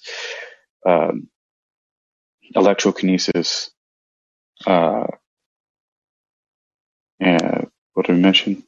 um, 0.86 1.30
electrokinesis, 2.56 3.70
uh, 4.66 5.08
and 7.20 7.70
what 7.94 8.06
did 8.06 8.16
we 8.16 8.22
mention? 8.22 8.64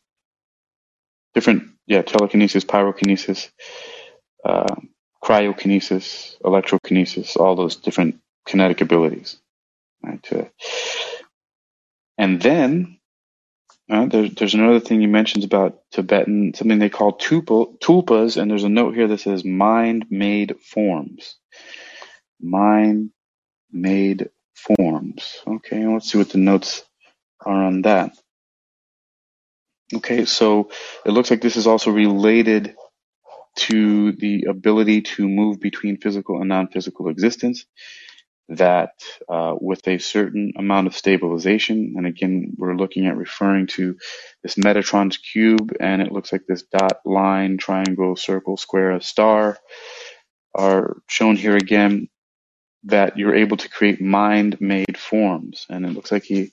Different, 1.33 1.70
yeah, 1.91 2.01
telekinesis, 2.01 2.63
pyrokinesis, 2.63 3.49
uh, 4.45 4.75
cryokinesis, 5.21 6.39
electrokinesis, 6.41 7.35
all 7.35 7.57
those 7.57 7.75
different 7.75 8.21
kinetic 8.47 8.79
abilities. 8.79 9.37
Right? 10.01 10.51
And 12.17 12.41
then 12.41 12.97
uh, 13.89 14.05
there, 14.05 14.29
there's 14.29 14.53
another 14.53 14.79
thing 14.79 15.01
you 15.01 15.09
mentioned 15.09 15.43
about 15.43 15.81
Tibetan, 15.91 16.53
something 16.53 16.79
they 16.79 16.89
call 16.89 17.17
tulpas, 17.17 18.37
and 18.41 18.49
there's 18.49 18.63
a 18.63 18.69
note 18.69 18.95
here 18.95 19.09
that 19.09 19.19
says 19.19 19.43
mind-made 19.43 20.55
forms. 20.61 21.35
Mind-made 22.39 24.29
forms. 24.55 25.41
Okay, 25.45 25.85
let's 25.85 26.09
see 26.09 26.17
what 26.17 26.29
the 26.29 26.37
notes 26.37 26.85
are 27.45 27.63
on 27.65 27.81
that. 27.81 28.13
Okay, 29.93 30.25
so 30.25 30.69
it 31.05 31.11
looks 31.11 31.31
like 31.31 31.41
this 31.41 31.57
is 31.57 31.67
also 31.67 31.91
related 31.91 32.75
to 33.57 34.13
the 34.13 34.45
ability 34.49 35.01
to 35.01 35.27
move 35.27 35.59
between 35.59 35.97
physical 35.97 36.39
and 36.39 36.49
non-physical 36.49 37.09
existence 37.09 37.65
that 38.49 38.91
uh, 39.29 39.55
with 39.59 39.87
a 39.87 39.97
certain 39.97 40.53
amount 40.57 40.87
of 40.87 40.95
stabilization, 40.95 41.93
and 41.97 42.05
again, 42.05 42.53
we're 42.57 42.75
looking 42.75 43.07
at 43.07 43.17
referring 43.17 43.67
to 43.67 43.97
this 44.43 44.55
Metatron's 44.55 45.17
cube, 45.17 45.73
and 45.79 46.01
it 46.01 46.11
looks 46.11 46.31
like 46.31 46.43
this 46.47 46.63
dot, 46.63 46.99
line, 47.05 47.57
triangle, 47.57 48.15
circle, 48.15 48.57
square, 48.57 48.99
star 49.01 49.57
are 50.53 50.97
shown 51.07 51.35
here 51.37 51.55
again, 51.55 52.09
that 52.85 53.17
you're 53.17 53.35
able 53.35 53.57
to 53.57 53.69
create 53.69 54.01
mind-made 54.01 54.97
forms. 54.97 55.65
And 55.69 55.85
it 55.85 55.93
looks 55.93 56.11
like 56.11 56.23
he 56.23 56.51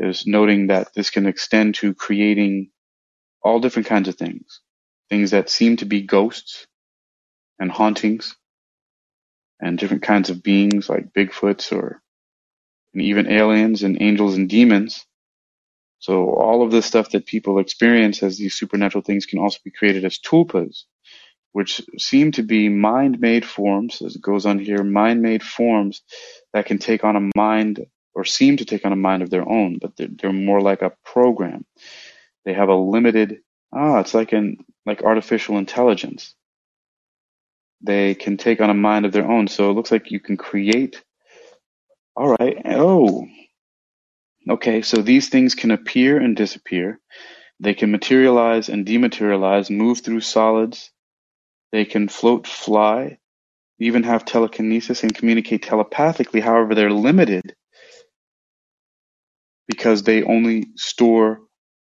is 0.00 0.26
noting 0.26 0.68
that 0.68 0.94
this 0.94 1.10
can 1.10 1.26
extend 1.26 1.76
to 1.76 1.94
creating 1.94 2.70
all 3.42 3.60
different 3.60 3.88
kinds 3.88 4.08
of 4.08 4.16
things. 4.16 4.60
Things 5.10 5.32
that 5.32 5.50
seem 5.50 5.76
to 5.78 5.86
be 5.86 6.02
ghosts 6.02 6.66
and 7.58 7.70
hauntings 7.70 8.36
and 9.60 9.78
different 9.78 10.02
kinds 10.02 10.30
of 10.30 10.42
beings 10.42 10.88
like 10.88 11.12
Bigfoots 11.12 11.72
or 11.72 12.02
and 12.94 13.02
even 13.02 13.30
aliens 13.30 13.82
and 13.82 14.00
angels 14.00 14.36
and 14.36 14.48
demons. 14.48 15.04
So 15.98 16.30
all 16.30 16.62
of 16.62 16.70
the 16.70 16.82
stuff 16.82 17.10
that 17.10 17.26
people 17.26 17.58
experience 17.58 18.22
as 18.22 18.38
these 18.38 18.54
supernatural 18.54 19.02
things 19.02 19.26
can 19.26 19.38
also 19.38 19.58
be 19.64 19.70
created 19.70 20.04
as 20.04 20.18
tulpas, 20.18 20.84
which 21.52 21.82
seem 21.98 22.32
to 22.32 22.42
be 22.42 22.68
mind-made 22.68 23.44
forms, 23.44 24.00
as 24.02 24.16
it 24.16 24.22
goes 24.22 24.46
on 24.46 24.58
here, 24.58 24.84
mind-made 24.84 25.42
forms 25.42 26.02
that 26.52 26.66
can 26.66 26.78
take 26.78 27.04
on 27.04 27.16
a 27.16 27.30
mind 27.36 27.86
or 28.18 28.24
seem 28.24 28.56
to 28.56 28.64
take 28.64 28.84
on 28.84 28.92
a 28.92 28.96
mind 28.96 29.22
of 29.22 29.30
their 29.30 29.48
own, 29.48 29.78
but 29.78 29.96
they're, 29.96 30.08
they're 30.10 30.32
more 30.32 30.60
like 30.60 30.82
a 30.82 30.92
program. 31.04 31.64
They 32.44 32.52
have 32.52 32.68
a 32.68 32.74
limited, 32.74 33.42
ah, 33.72 34.00
it's 34.00 34.12
like 34.12 34.32
an, 34.32 34.56
like 34.84 35.04
artificial 35.04 35.56
intelligence. 35.56 36.34
They 37.80 38.16
can 38.16 38.36
take 38.36 38.60
on 38.60 38.70
a 38.70 38.74
mind 38.74 39.06
of 39.06 39.12
their 39.12 39.30
own. 39.30 39.46
So 39.46 39.70
it 39.70 39.74
looks 39.74 39.92
like 39.92 40.10
you 40.10 40.18
can 40.18 40.36
create. 40.36 41.00
All 42.16 42.34
right. 42.40 42.60
Oh, 42.64 43.24
okay. 44.50 44.82
So 44.82 45.00
these 45.00 45.28
things 45.28 45.54
can 45.54 45.70
appear 45.70 46.18
and 46.18 46.34
disappear. 46.34 46.98
They 47.60 47.74
can 47.74 47.92
materialize 47.92 48.68
and 48.68 48.84
dematerialize, 48.84 49.70
move 49.70 50.00
through 50.00 50.22
solids. 50.22 50.90
They 51.70 51.84
can 51.84 52.08
float, 52.08 52.48
fly, 52.48 53.18
even 53.78 54.02
have 54.02 54.24
telekinesis 54.24 55.04
and 55.04 55.14
communicate 55.14 55.62
telepathically. 55.62 56.40
However, 56.40 56.74
they're 56.74 56.90
limited 56.90 57.54
because 59.68 60.04
they 60.04 60.24
only 60.24 60.68
store 60.76 61.40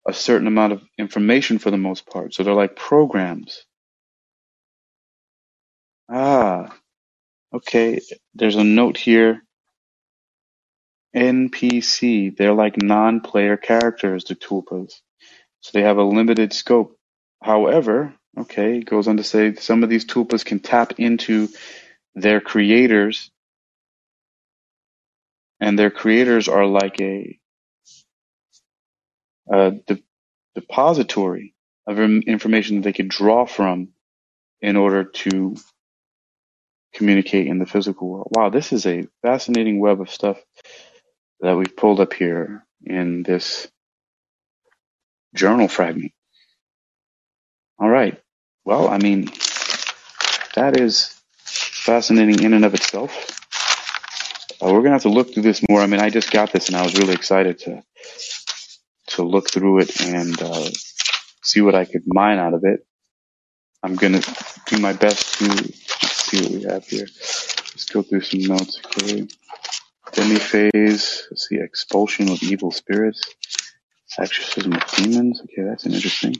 a 0.07 0.13
certain 0.13 0.47
amount 0.47 0.73
of 0.73 0.83
information 0.99 1.59
for 1.59 1.71
the 1.71 1.77
most 1.77 2.07
part. 2.07 2.33
So 2.33 2.43
they're 2.43 2.53
like 2.55 2.75
programs. 2.75 3.65
Ah, 6.09 6.75
okay. 7.53 8.01
There's 8.35 8.57
a 8.57 8.63
note 8.65 8.97
here. 8.97 9.43
NPC. 11.15 12.37
They're 12.37 12.53
like 12.53 12.81
non-player 12.81 13.57
characters, 13.57 14.25
the 14.25 14.35
tulpas. 14.35 14.93
So 15.61 15.71
they 15.73 15.83
have 15.83 15.97
a 15.97 16.03
limited 16.03 16.53
scope. 16.53 16.97
However, 17.41 18.13
okay, 18.39 18.79
it 18.79 18.85
goes 18.85 19.07
on 19.07 19.17
to 19.17 19.23
say 19.23 19.55
some 19.55 19.83
of 19.83 19.89
these 19.89 20.05
tulpas 20.05 20.45
can 20.45 20.59
tap 20.59 20.93
into 20.99 21.49
their 22.15 22.41
creators, 22.41 23.31
and 25.61 25.79
their 25.79 25.91
creators 25.91 26.49
are 26.49 26.67
like 26.67 27.01
a, 27.01 27.39
a 29.51 29.71
de- 29.87 30.03
depository 30.55 31.55
of 31.87 31.99
information 31.99 32.77
that 32.77 32.83
they 32.83 32.93
could 32.93 33.09
draw 33.09 33.45
from 33.45 33.89
in 34.61 34.77
order 34.77 35.05
to 35.05 35.55
communicate 36.93 37.47
in 37.47 37.59
the 37.59 37.65
physical 37.67 38.09
world. 38.09 38.29
Wow, 38.31 38.49
this 38.49 38.73
is 38.73 38.85
a 38.85 39.07
fascinating 39.23 39.79
web 39.79 40.01
of 40.01 40.09
stuff 40.11 40.39
that 41.41 41.57
we've 41.57 41.75
pulled 41.77 41.99
up 41.99 42.13
here 42.13 42.65
in 42.85 43.23
this 43.23 43.67
journal 45.35 45.67
fragment. 45.69 46.13
All 47.79 47.89
right. 47.89 48.19
Well, 48.65 48.89
I 48.89 48.99
mean, 48.99 49.29
that 50.55 50.79
is 50.79 51.15
fascinating 51.45 52.43
in 52.43 52.53
and 52.53 52.65
of 52.65 52.73
itself. 52.73 53.11
Uh, 54.61 54.73
we're 54.73 54.81
gonna 54.81 54.91
have 54.93 55.03
to 55.03 55.09
look 55.09 55.33
through 55.33 55.43
this 55.43 55.63
more. 55.69 55.81
I 55.81 55.87
mean, 55.87 56.01
I 56.01 56.09
just 56.09 56.31
got 56.31 56.51
this 56.53 56.67
and 56.69 56.77
I 56.77 56.83
was 56.83 56.97
really 56.97 57.13
excited 57.13 57.59
to 57.61 57.83
to 59.15 59.23
look 59.23 59.51
through 59.51 59.79
it 59.79 60.01
and 60.01 60.41
uh, 60.41 60.69
see 61.41 61.61
what 61.61 61.75
I 61.75 61.85
could 61.85 62.03
mine 62.05 62.39
out 62.39 62.53
of 62.53 62.63
it. 62.63 62.85
I'm 63.83 63.95
gonna 63.95 64.21
do 64.67 64.77
my 64.77 64.93
best 64.93 65.39
to 65.39 65.47
see 65.73 66.41
what 66.41 66.51
we 66.51 66.63
have 66.63 66.85
here. 66.85 67.07
Let's 67.07 67.85
go 67.85 68.01
through 68.01 68.21
some 68.21 68.41
notes. 68.41 68.79
Okay. 68.85 69.27
Demi-phase, 70.11 71.27
let's 71.31 71.47
see, 71.47 71.55
expulsion 71.55 72.29
of 72.29 72.43
evil 72.43 72.71
spirits, 72.71 73.33
exorcism 74.19 74.73
of 74.73 74.85
demons. 74.95 75.41
Okay, 75.41 75.63
that's 75.63 75.85
an 75.85 75.93
interesting. 75.93 76.35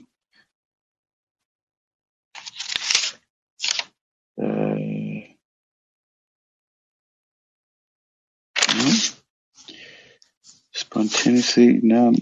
Spontaneously, 10.92 11.80
no, 11.82 12.12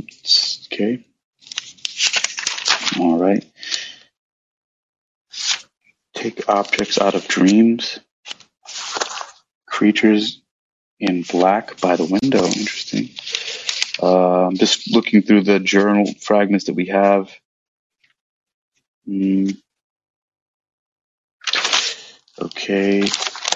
okay. 0.66 1.04
All 3.00 3.18
right. 3.18 3.44
Take 6.14 6.48
objects 6.48 7.00
out 7.00 7.16
of 7.16 7.26
dreams. 7.26 7.98
Creatures 9.66 10.40
in 11.00 11.22
black 11.22 11.80
by 11.80 11.96
the 11.96 12.04
window. 12.04 12.44
Interesting. 12.44 13.10
I'm 14.00 14.56
just 14.56 14.94
looking 14.94 15.22
through 15.22 15.42
the 15.42 15.58
journal 15.58 16.06
fragments 16.20 16.66
that 16.66 16.74
we 16.74 16.86
have. 16.86 17.28
Mm. 19.08 19.56
Okay. 22.40 23.02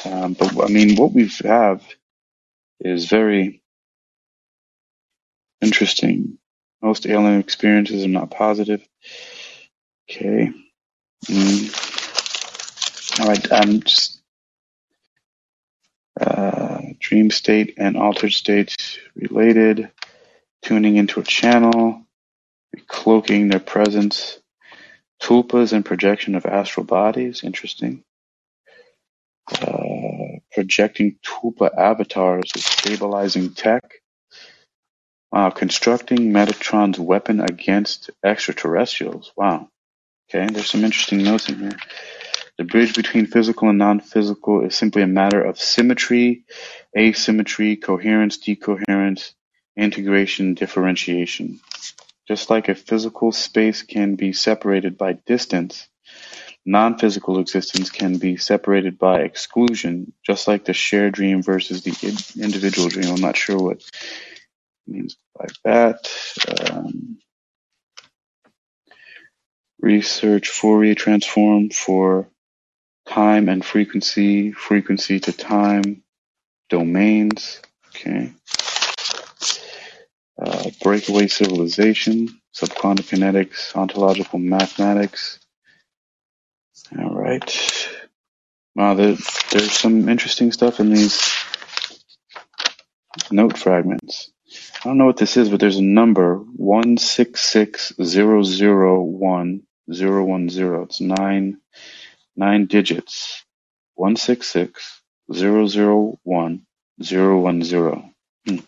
Um, 0.07 0.33
but 0.33 0.61
I 0.61 0.67
mean, 0.73 0.97
what 0.97 1.13
we 1.13 1.31
have 1.45 1.87
is 2.81 3.05
very 3.05 3.63
interesting. 5.65 6.39
Most 6.83 7.07
alien 7.07 7.41
experiences 7.41 8.05
are 8.05 8.09
not 8.09 8.31
positive. 8.31 8.87
Okay. 10.11 10.51
Mm. 11.27 11.91
All 13.21 13.29
right. 13.29 13.53
I'm 13.53 13.81
just 13.81 14.21
uh, 16.21 16.81
dream 17.01 17.31
state 17.31 17.75
and 17.79 17.97
altered 17.97 18.33
states 18.33 18.99
related, 19.17 19.91
tuning 20.63 20.97
into 20.97 21.21
a 21.21 21.25
channel, 21.25 22.03
cloaking 22.87 23.49
their 23.49 23.61
presence, 23.61 24.39
tulpas 25.23 25.73
and 25.73 25.85
projection 25.85 26.35
of 26.35 26.47
astral 26.47 26.85
bodies, 26.85 27.43
interesting. 27.45 28.05
Uh, 29.61 30.39
projecting 30.53 31.19
tulpa 31.23 31.71
avatars 31.77 32.51
stabilizing 32.57 33.53
tech. 33.55 33.83
Wow, 35.35 35.51
constructing 35.51 36.33
Metatron's 36.33 36.97
weapon 36.97 37.41
against 37.41 38.09
extraterrestrials. 38.25 39.33
Wow. 39.37 39.69
Okay, 40.31 40.47
there's 40.47 40.71
some 40.71 40.85
interesting 40.85 41.25
notes 41.25 41.49
in 41.49 41.59
here. 41.59 41.77
The 42.57 42.63
bridge 42.63 42.95
between 42.95 43.27
physical 43.27 43.69
and 43.69 43.77
non-physical 43.77 44.65
is 44.65 44.77
simply 44.77 45.03
a 45.03 45.09
matter 45.09 45.43
of 45.43 45.59
symmetry, 45.59 46.45
asymmetry, 46.97 47.75
coherence, 47.75 48.37
decoherence, 48.39 49.35
integration, 49.77 50.55
differentiation. 50.55 51.59
Just 52.29 52.49
like 52.49 52.69
a 52.69 52.77
physical 52.77 53.33
space 53.33 53.83
can 53.83 54.15
be 54.15 54.33
separated 54.33 54.97
by 54.97 55.15
distance, 55.15 55.89
non-physical 56.65 57.41
existence 57.41 57.91
can 57.91 58.19
be 58.19 58.37
separated 58.37 59.01
by 59.01 59.23
exclusion, 59.23 60.13
just 60.25 60.47
like 60.47 60.65
the 60.65 60.73
shared 60.73 61.15
dream 61.15 61.43
versus 61.43 61.83
the 61.83 61.91
individual 62.41 62.89
dream. 62.89 63.13
I'm 63.13 63.21
not 63.21 63.37
sure 63.37 63.59
what 63.59 63.83
means 64.87 65.17
by 65.39 65.47
that. 65.65 66.11
Um, 66.71 67.19
research 69.81 70.49
Fourier 70.49 70.95
transform 70.95 71.71
for 71.71 72.29
time 73.07 73.49
and 73.49 73.65
frequency, 73.65 74.53
frequency 74.53 75.21
to 75.21 75.33
time, 75.33 76.03
domains, 76.71 77.61
okay. 77.89 78.33
Uh, 80.41 80.71
breakaway 80.83 81.29
civilization, 81.29 82.29
subquantum 82.55 83.05
kinetics, 83.05 83.77
ontological 83.77 84.39
mathematics. 84.39 85.39
All 86.99 87.15
right. 87.15 87.89
Wow, 88.75 88.95
there, 88.95 89.17
there's 89.53 89.73
some 89.73 90.09
interesting 90.09 90.51
stuff 90.51 90.81
in 90.81 90.91
these 90.91 91.33
note 93.31 93.57
fragments. 93.59 94.31
I 94.71 94.89
don't 94.89 94.99
know 94.99 95.07
what 95.07 95.17
this 95.19 95.37
is, 95.37 95.49
but 95.51 95.61
there's 95.61 95.79
a 95.79 95.83
number 95.83 96.37
one 96.39 96.97
six 96.99 97.43
six 97.43 97.93
zero 98.03 98.43
zero 98.43 99.03
one 99.03 99.63
zero 99.93 100.25
one 100.25 100.49
zero. 100.51 100.85
It's 100.85 101.01
nine 101.01 101.59
nine 102.37 102.67
digits, 102.67 103.45
one 103.95 104.17
six 104.17 104.49
six 104.49 105.03
zero 105.33 105.67
zero 105.67 106.19
one 106.25 106.67
zero 107.03 107.41
one 107.41 107.63
zero. 107.65 108.11
Hmm. 108.47 108.59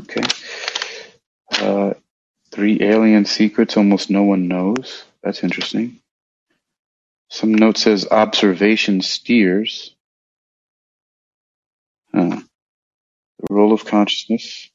Okay. 0.00 0.24
Uh, 1.52 1.94
three 2.52 2.78
alien 2.82 3.24
secrets 3.26 3.76
almost 3.76 4.10
no 4.10 4.24
one 4.24 4.48
knows. 4.48 5.04
That's 5.22 5.44
interesting. 5.44 6.00
Some 7.30 7.54
note 7.54 7.78
says 7.78 8.08
observation 8.10 9.02
steers. 9.02 9.94
Huh. 12.14 12.40
The 13.40 13.54
role 13.54 13.72
of 13.72 13.84
consciousness. 13.84 14.68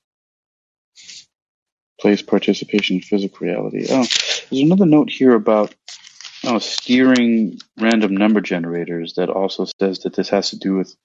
place 2.01 2.23
participation 2.23 2.97
in 2.97 3.03
physical 3.03 3.47
reality. 3.47 3.87
Oh, 3.89 4.05
there's 4.51 4.63
another 4.63 4.87
note 4.87 5.11
here 5.11 5.33
about 5.35 5.75
oh, 6.45 6.59
steering 6.59 7.59
random 7.79 8.15
number 8.15 8.41
generators 8.41 9.15
that 9.15 9.29
also 9.29 9.67
says 9.79 9.99
that 10.01 10.15
this 10.15 10.29
has 10.29 10.51
to 10.51 10.59
do 10.59 10.75
with 10.75 10.95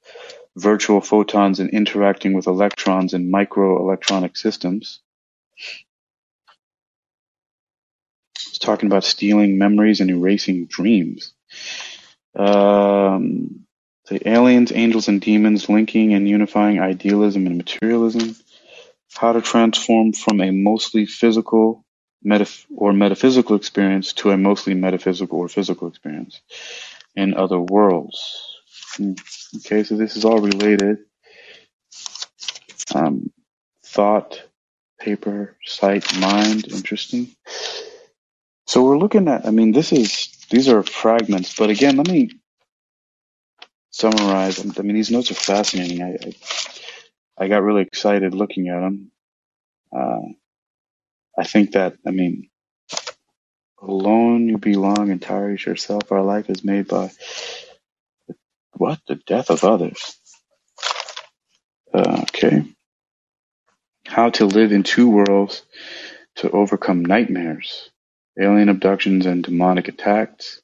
virtual 0.56 1.00
photons 1.00 1.60
and 1.60 1.70
interacting 1.70 2.34
with 2.34 2.46
electrons 2.48 3.14
in 3.14 3.32
microelectronic 3.32 4.36
systems. 4.36 5.00
It's 8.48 8.58
talking 8.58 8.88
about 8.88 9.04
stealing 9.04 9.58
memories 9.58 10.00
and 10.00 10.10
erasing 10.10 10.66
dreams. 10.66 11.34
Um, 12.38 13.66
the 14.08 14.28
aliens, 14.28 14.72
angels, 14.72 15.08
and 15.08 15.20
demons 15.20 15.68
linking 15.68 16.14
and 16.14 16.28
unifying 16.28 16.80
idealism 16.80 17.46
and 17.46 17.56
materialism. 17.56 18.36
How 19.14 19.32
to 19.32 19.42
transform 19.42 20.12
from 20.12 20.40
a 20.40 20.50
mostly 20.50 21.06
physical 21.06 21.84
or 22.76 22.92
metaphysical 22.92 23.56
experience 23.56 24.12
to 24.14 24.30
a 24.30 24.36
mostly 24.36 24.74
metaphysical 24.74 25.38
or 25.38 25.48
physical 25.48 25.88
experience 25.88 26.40
in 27.14 27.34
other 27.34 27.58
worlds. 27.58 28.60
Hmm. 28.96 29.12
Okay, 29.56 29.84
so 29.84 29.96
this 29.96 30.16
is 30.16 30.24
all 30.24 30.38
related. 30.38 30.98
Um, 32.94 33.30
thought, 33.84 34.42
paper, 34.98 35.56
sight, 35.64 36.18
mind, 36.18 36.72
interesting. 36.72 37.28
So 38.66 38.82
we're 38.82 38.98
looking 38.98 39.28
at, 39.28 39.46
I 39.46 39.50
mean, 39.50 39.72
this 39.72 39.92
is, 39.92 40.28
these 40.50 40.68
are 40.68 40.82
fragments, 40.82 41.54
but 41.56 41.70
again, 41.70 41.96
let 41.96 42.08
me 42.08 42.30
summarize. 43.92 44.58
I 44.78 44.82
mean, 44.82 44.96
these 44.96 45.10
notes 45.10 45.30
are 45.30 45.34
fascinating. 45.34 46.02
I, 46.02 46.14
I, 46.14 46.34
I 47.44 47.48
got 47.48 47.62
really 47.62 47.82
excited 47.82 48.34
looking 48.34 48.68
at 48.68 48.80
them. 48.80 49.12
Uh, 49.94 50.20
I 51.38 51.44
think 51.44 51.72
that, 51.72 51.96
I 52.06 52.10
mean, 52.10 52.48
alone 53.80 54.48
you 54.48 54.58
belong, 54.58 55.10
entire 55.10 55.50
yourself. 55.50 56.10
Our 56.10 56.22
life 56.22 56.50
is 56.50 56.64
made 56.64 56.88
by 56.88 57.10
what? 58.72 58.98
The 59.06 59.16
death 59.16 59.50
of 59.50 59.64
others. 59.64 60.16
Uh, 61.92 62.22
okay. 62.22 62.64
How 64.06 64.30
to 64.30 64.46
live 64.46 64.72
in 64.72 64.82
two 64.82 65.10
worlds 65.10 65.62
to 66.36 66.50
overcome 66.50 67.04
nightmares, 67.04 67.90
alien 68.40 68.68
abductions, 68.68 69.26
and 69.26 69.44
demonic 69.44 69.88
attacks. 69.88 70.60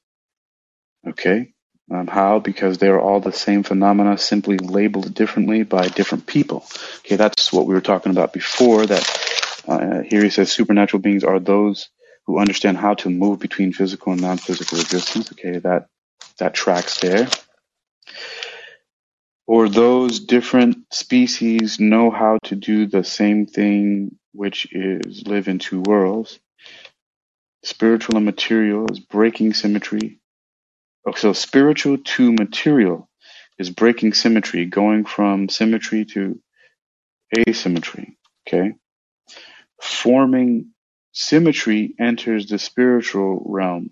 Okay. 1.06 1.52
Um, 1.90 2.06
how? 2.06 2.38
Because 2.38 2.76
they're 2.76 3.00
all 3.00 3.20
the 3.20 3.32
same 3.32 3.62
phenomena, 3.62 4.18
simply 4.18 4.58
labeled 4.58 5.14
differently 5.14 5.62
by 5.62 5.88
different 5.88 6.26
people. 6.26 6.66
Okay, 6.98 7.16
that's 7.16 7.52
what 7.52 7.66
we 7.66 7.74
were 7.74 7.80
talking 7.80 8.12
about 8.12 8.32
before. 8.32 8.84
That 8.84 9.62
uh, 9.66 10.00
here 10.02 10.22
he 10.22 10.30
says 10.30 10.52
supernatural 10.52 11.00
beings 11.00 11.24
are 11.24 11.40
those 11.40 11.88
who 12.26 12.38
understand 12.38 12.76
how 12.76 12.94
to 12.94 13.08
move 13.08 13.38
between 13.38 13.72
physical 13.72 14.12
and 14.12 14.20
non-physical 14.20 14.78
existence. 14.78 15.32
Okay, 15.32 15.58
that 15.60 15.86
that 16.38 16.52
tracks 16.52 17.00
there. 17.00 17.28
Or 19.46 19.70
those 19.70 20.20
different 20.20 20.92
species 20.92 21.80
know 21.80 22.10
how 22.10 22.38
to 22.44 22.54
do 22.54 22.86
the 22.86 23.02
same 23.02 23.46
thing, 23.46 24.18
which 24.32 24.68
is 24.72 25.26
live 25.26 25.48
in 25.48 25.58
two 25.58 25.80
worlds. 25.80 26.38
Spiritual 27.62 28.16
and 28.16 28.26
material 28.26 28.86
is 28.92 29.00
breaking 29.00 29.54
symmetry 29.54 30.20
so 31.16 31.32
spiritual 31.32 31.98
to 31.98 32.32
material 32.32 33.08
is 33.58 33.70
breaking 33.70 34.14
symmetry, 34.14 34.64
going 34.66 35.04
from 35.04 35.48
symmetry 35.48 36.04
to 36.06 36.40
asymmetry. 37.36 38.16
Okay. 38.46 38.74
Forming 39.80 40.72
symmetry 41.12 41.94
enters 41.98 42.46
the 42.46 42.58
spiritual 42.58 43.42
realm. 43.46 43.90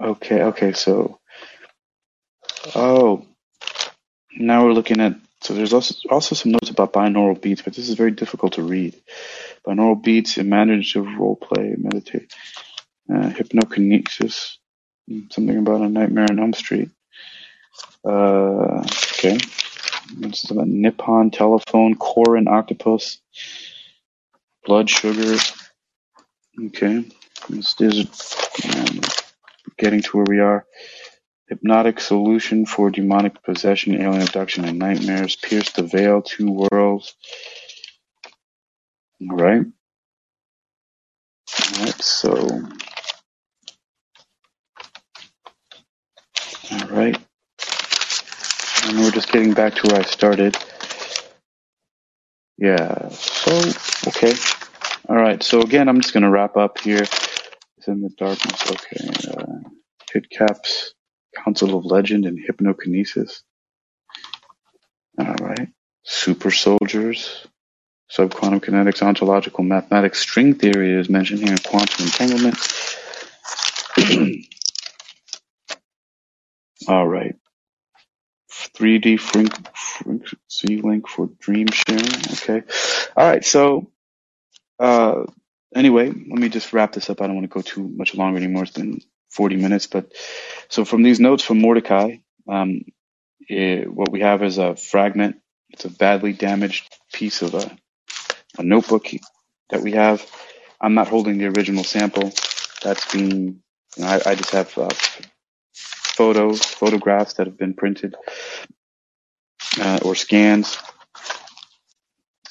Okay, 0.00 0.42
okay, 0.42 0.72
so 0.72 1.18
oh 2.74 3.24
now 4.38 4.64
we're 4.64 4.72
looking 4.72 5.00
at 5.00 5.14
so 5.40 5.54
there's 5.54 5.72
also 5.72 5.94
also 6.10 6.34
some 6.34 6.52
notes 6.52 6.70
about 6.70 6.92
binaural 6.92 7.40
beats, 7.40 7.62
but 7.62 7.74
this 7.74 7.88
is 7.88 7.94
very 7.94 8.10
difficult 8.10 8.54
to 8.54 8.62
read. 8.62 8.94
Binaural 9.66 10.02
beats, 10.02 10.38
imaginative 10.38 11.06
role 11.18 11.36
play, 11.36 11.74
meditate, 11.76 12.32
uh, 13.10 13.30
hypnokinesis, 13.30 14.56
Something 15.30 15.58
about 15.58 15.82
a 15.82 15.88
Nightmare 15.88 16.26
on 16.28 16.40
Elm 16.40 16.52
Street. 16.52 16.90
Uh, 18.04 18.84
okay. 19.12 19.38
Is 20.22 20.50
about 20.50 20.68
Nippon 20.68 21.30
Telephone, 21.30 21.96
Core 21.96 22.36
and 22.36 22.48
Octopus, 22.48 23.18
Blood 24.64 24.90
Sugar. 24.90 25.36
Okay. 26.66 27.04
This 27.48 27.80
is 27.80 28.36
um, 28.64 29.00
getting 29.78 30.02
to 30.02 30.16
where 30.16 30.26
we 30.28 30.40
are. 30.40 30.66
Hypnotic 31.48 32.00
solution 32.00 32.66
for 32.66 32.90
demonic 32.90 33.42
possession, 33.44 33.94
alien 33.94 34.22
abduction, 34.22 34.64
and 34.64 34.78
nightmares. 34.78 35.36
Pierce 35.36 35.70
the 35.70 35.84
veil, 35.84 36.22
two 36.22 36.50
worlds. 36.50 37.14
All 39.20 39.36
right. 39.36 39.64
All 41.60 41.84
right. 41.84 42.02
So 42.02 42.62
right. 46.96 47.18
And 48.84 49.00
we're 49.00 49.10
just 49.10 49.30
getting 49.30 49.52
back 49.52 49.74
to 49.76 49.88
where 49.88 50.00
I 50.00 50.04
started. 50.04 50.56
Yeah. 52.58 53.08
So, 53.10 53.72
okay. 54.08 54.34
All 55.08 55.16
right. 55.16 55.42
So 55.42 55.60
again, 55.60 55.88
I'm 55.88 56.00
just 56.00 56.14
going 56.14 56.22
to 56.22 56.30
wrap 56.30 56.56
up 56.56 56.80
here. 56.80 57.02
It's 57.02 57.88
in 57.88 58.00
the 58.00 58.08
darkness. 58.10 58.62
Okay. 58.70 59.10
Uh, 59.30 59.68
Pit 60.10 60.30
Caps, 60.30 60.94
Council 61.44 61.76
of 61.76 61.84
Legend, 61.84 62.24
and 62.24 62.38
Hypnokinesis. 62.38 63.42
All 65.18 65.34
right. 65.40 65.68
Super 66.04 66.50
Soldiers, 66.50 67.46
Subquantum 68.10 68.60
Kinetics, 68.60 69.02
Ontological 69.02 69.64
Mathematics, 69.64 70.20
String 70.20 70.54
Theory 70.54 70.92
is 70.92 71.10
mentioned 71.10 71.40
here, 71.40 71.56
Quantum 71.64 72.06
Entanglement. 72.06 72.56
All 76.88 77.06
right. 77.06 77.36
3D 78.50 79.18
frequency 79.20 80.82
link 80.82 81.08
for 81.08 81.28
dream 81.40 81.66
sharing. 81.68 82.04
Okay. 82.32 82.62
All 83.16 83.28
right. 83.28 83.44
So, 83.44 83.90
uh, 84.78 85.24
anyway, 85.74 86.06
let 86.08 86.38
me 86.38 86.48
just 86.48 86.72
wrap 86.72 86.92
this 86.92 87.10
up. 87.10 87.20
I 87.20 87.26
don't 87.26 87.36
want 87.36 87.50
to 87.50 87.54
go 87.54 87.62
too 87.62 87.88
much 87.88 88.14
longer 88.14 88.38
anymore. 88.38 88.64
It's 88.64 88.72
been 88.72 89.00
40 89.30 89.56
minutes, 89.56 89.86
but 89.86 90.12
so 90.68 90.84
from 90.84 91.02
these 91.02 91.20
notes 91.20 91.42
from 91.44 91.60
Mordekai, 91.60 92.22
um, 92.48 92.82
it, 93.48 93.92
what 93.92 94.10
we 94.10 94.20
have 94.20 94.42
is 94.42 94.58
a 94.58 94.76
fragment. 94.76 95.36
It's 95.70 95.84
a 95.84 95.90
badly 95.90 96.32
damaged 96.32 96.94
piece 97.12 97.42
of 97.42 97.54
a, 97.54 97.76
a 98.58 98.62
notebook 98.62 99.08
that 99.70 99.82
we 99.82 99.92
have. 99.92 100.24
I'm 100.80 100.94
not 100.94 101.08
holding 101.08 101.38
the 101.38 101.46
original 101.46 101.84
sample. 101.84 102.32
That's 102.82 103.12
being, 103.12 103.62
you 103.96 104.02
know, 104.02 104.06
I, 104.08 104.30
I 104.30 104.34
just 104.34 104.50
have 104.50 104.76
uh, 104.78 104.90
photos, 106.16 106.64
photographs 106.64 107.34
that 107.34 107.46
have 107.46 107.58
been 107.58 107.74
printed 107.74 108.16
uh, 109.80 109.98
or 110.02 110.14
scans, 110.14 110.78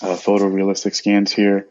uh, 0.01 0.15
photorealistic 0.15 0.93
scans 0.93 1.31
here 1.31 1.67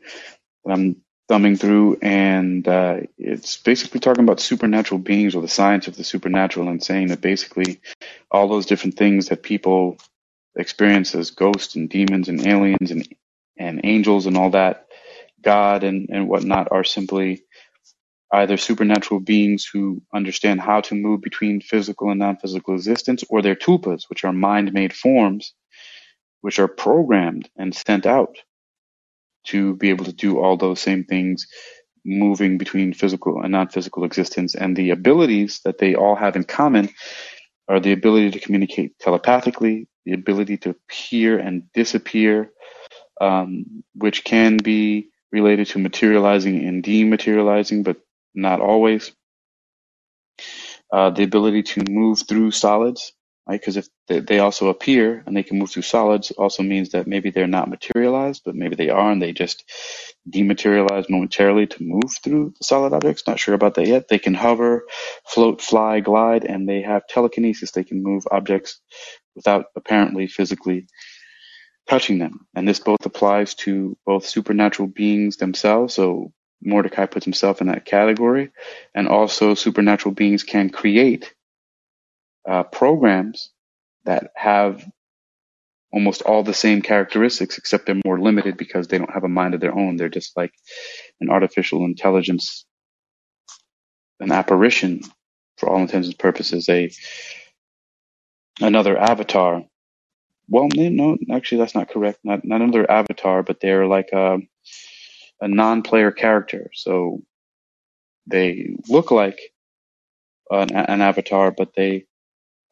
that 0.65 0.73
I'm 0.73 0.97
thumbing 1.29 1.57
through, 1.57 1.99
and 2.03 2.67
uh, 2.67 3.01
it's 3.17 3.57
basically 3.59 4.01
talking 4.01 4.25
about 4.25 4.41
supernatural 4.41 4.99
beings 4.99 5.35
or 5.35 5.43
the 5.43 5.49
science 5.49 5.87
of 5.87 5.97
the 5.97 6.05
supernatural, 6.05 6.69
and 6.69 6.83
saying 6.83 7.09
that 7.09 7.21
basically 7.21 7.81
all 8.31 8.49
those 8.49 8.67
different 8.67 8.97
things 8.97 9.29
that 9.29 9.43
people 9.43 9.97
experience 10.57 11.15
as 11.15 11.31
ghosts 11.31 11.77
and 11.77 11.89
demons 11.89 12.29
and 12.29 12.47
aliens 12.47 12.91
and 12.91 13.09
and 13.57 13.81
angels 13.85 14.27
and 14.27 14.37
all 14.37 14.51
that, 14.51 14.89
God 15.41 15.85
and 15.85 16.09
and 16.11 16.29
whatnot, 16.29 16.69
are 16.73 16.85
simply 16.85 17.44
either 18.33 18.57
supernatural 18.57 19.21
beings 19.21 19.69
who 19.71 20.03
understand 20.13 20.61
how 20.61 20.81
to 20.81 20.95
move 20.95 21.21
between 21.21 21.61
physical 21.61 22.11
and 22.11 22.19
non-physical 22.19 22.75
existence, 22.75 23.25
or 23.29 23.43
they're 23.43 23.55
tulpas, 23.55 24.09
which 24.09 24.25
are 24.25 24.33
mind-made 24.33 24.93
forms, 24.93 25.55
which 26.41 26.59
are 26.59 26.69
programmed 26.69 27.49
and 27.57 27.75
sent 27.75 28.07
out 28.07 28.37
to 29.45 29.77
be 29.77 29.91
able 29.91 30.05
to 30.05 30.13
do 30.13 30.41
all 30.41 30.57
those 30.57 30.81
same 30.81 31.05
things, 31.05 31.47
moving 32.05 32.59
between 32.59 32.93
physical 32.93 33.41
and 33.43 33.53
non-physical 33.53 34.05
existence. 34.05 34.55
And 34.55 34.77
the 34.77 34.91
abilities 34.91 35.61
that 35.65 35.79
they 35.79 35.95
all 35.95 36.17
have 36.17 36.37
in 36.37 36.45
common 36.45 36.91
are 37.69 37.81
the 37.81 37.93
ability 37.93 38.33
to 38.33 38.41
communicate 38.41 38.99
telepathically, 38.99 39.89
the 40.05 40.13
ability 40.13 40.59
to 40.59 40.71
appear 40.71 41.39
and 41.39 41.71
disappear, 41.73 42.51
um, 43.21 43.85
which 43.95 44.25
can 44.25 44.57
be 44.57 45.09
related 45.33 45.67
to 45.69 45.79
materializing 45.79 46.65
and 46.65 46.85
dematerializing, 46.85 47.85
but 47.85 47.97
not 48.35 48.61
always. 48.61 49.13
Uh, 50.93 51.11
the 51.11 51.25
ability 51.25 51.63
to 51.63 51.83
move 51.89 52.23
through 52.29 52.51
solids, 52.51 53.13
right? 53.49 53.61
Because 53.61 53.77
if 53.77 53.89
they, 54.07 54.21
they 54.21 54.39
also 54.39 54.69
appear 54.69 55.23
and 55.27 55.37
they 55.37 55.43
can 55.43 55.59
move 55.59 55.71
through 55.71 55.83
solids, 55.83 56.31
also 56.33 56.63
means 56.63 56.91
that 56.91 57.07
maybe 57.07 57.31
they're 57.31 57.47
not 57.49 57.69
materialized, 57.69 58.43
but 58.45 58.55
maybe 58.55 58.77
they 58.77 58.91
are, 58.91 59.11
and 59.11 59.21
they 59.21 59.33
just 59.33 59.65
dematerialize 60.31 61.11
momentarily 61.11 61.67
to 61.67 61.83
move 61.83 62.13
through 62.23 62.55
solid 62.63 62.93
objects. 62.93 63.25
Not 63.27 63.41
sure 63.41 63.55
about 63.55 63.75
that 63.75 63.89
yet. 63.89 64.09
They 64.09 64.19
can 64.21 64.35
hover, 64.35 64.85
float, 65.27 65.61
fly, 65.61 66.01
glide, 66.01 66.45
and 66.45 66.69
they 66.69 66.83
have 66.83 67.07
telekinesis. 67.09 67.73
They 67.73 67.85
can 67.85 68.03
move 68.03 68.25
objects 68.31 68.81
without 69.35 69.67
apparently 69.77 70.29
physically 70.29 70.87
touching 71.89 72.19
them. 72.19 72.47
And 72.55 72.67
this 72.69 72.81
both 72.81 73.05
applies 73.05 73.55
to 73.57 73.97
both 74.07 74.27
supernatural 74.27 74.89
beings 74.89 75.37
themselves. 75.39 75.95
So 75.95 76.33
Mordekai 76.65 77.11
puts 77.11 77.25
himself 77.25 77.61
in 77.61 77.69
that 77.69 77.85
category, 77.85 78.51
and 78.95 79.09
also 79.09 79.55
supernatural 79.55 80.15
beings 80.15 80.43
can 80.43 80.71
create 80.71 81.33
uh, 82.49 82.63
programs 82.65 83.51
that 84.05 84.31
have 84.37 84.85
almost 85.93 86.23
all 86.23 86.43
the 86.43 86.55
same 86.55 86.83
characteristics, 86.83 87.57
except 87.59 87.87
they're 87.87 88.01
more 88.05 88.21
limited 88.21 88.57
because 88.57 88.89
they 88.89 88.99
don't 88.99 89.13
have 89.13 89.25
a 89.25 89.29
mind 89.29 89.55
of 89.55 89.61
their 89.61 89.75
own. 89.77 89.97
They're 89.97 90.09
just 90.09 90.37
like 90.37 90.53
an 91.21 91.31
artificial 91.31 91.85
intelligence, 91.85 92.65
an 94.21 94.33
apparition 94.33 95.03
for 95.59 95.69
all 95.69 95.81
intents 95.81 96.09
and 96.09 96.19
purposes, 96.19 96.69
a 96.69 96.91
another 98.61 98.99
avatar. 98.99 99.63
Well, 100.49 100.69
no, 100.75 101.17
actually, 101.33 101.59
that's 101.59 101.75
not 101.75 101.91
correct. 101.91 102.19
Not 102.25 102.45
not 102.45 102.61
another 102.61 102.91
avatar, 102.91 103.43
but 103.43 103.61
they're 103.61 103.87
like 103.87 104.11
a 104.13 104.39
a 105.45 105.49
non-player 105.49 106.11
character. 106.11 106.71
So 106.73 107.23
they 108.27 108.77
look 108.89 109.11
like 109.11 109.39
an, 110.51 110.75
an 110.75 111.03
avatar, 111.03 111.51
but 111.51 111.75
they 111.75 112.07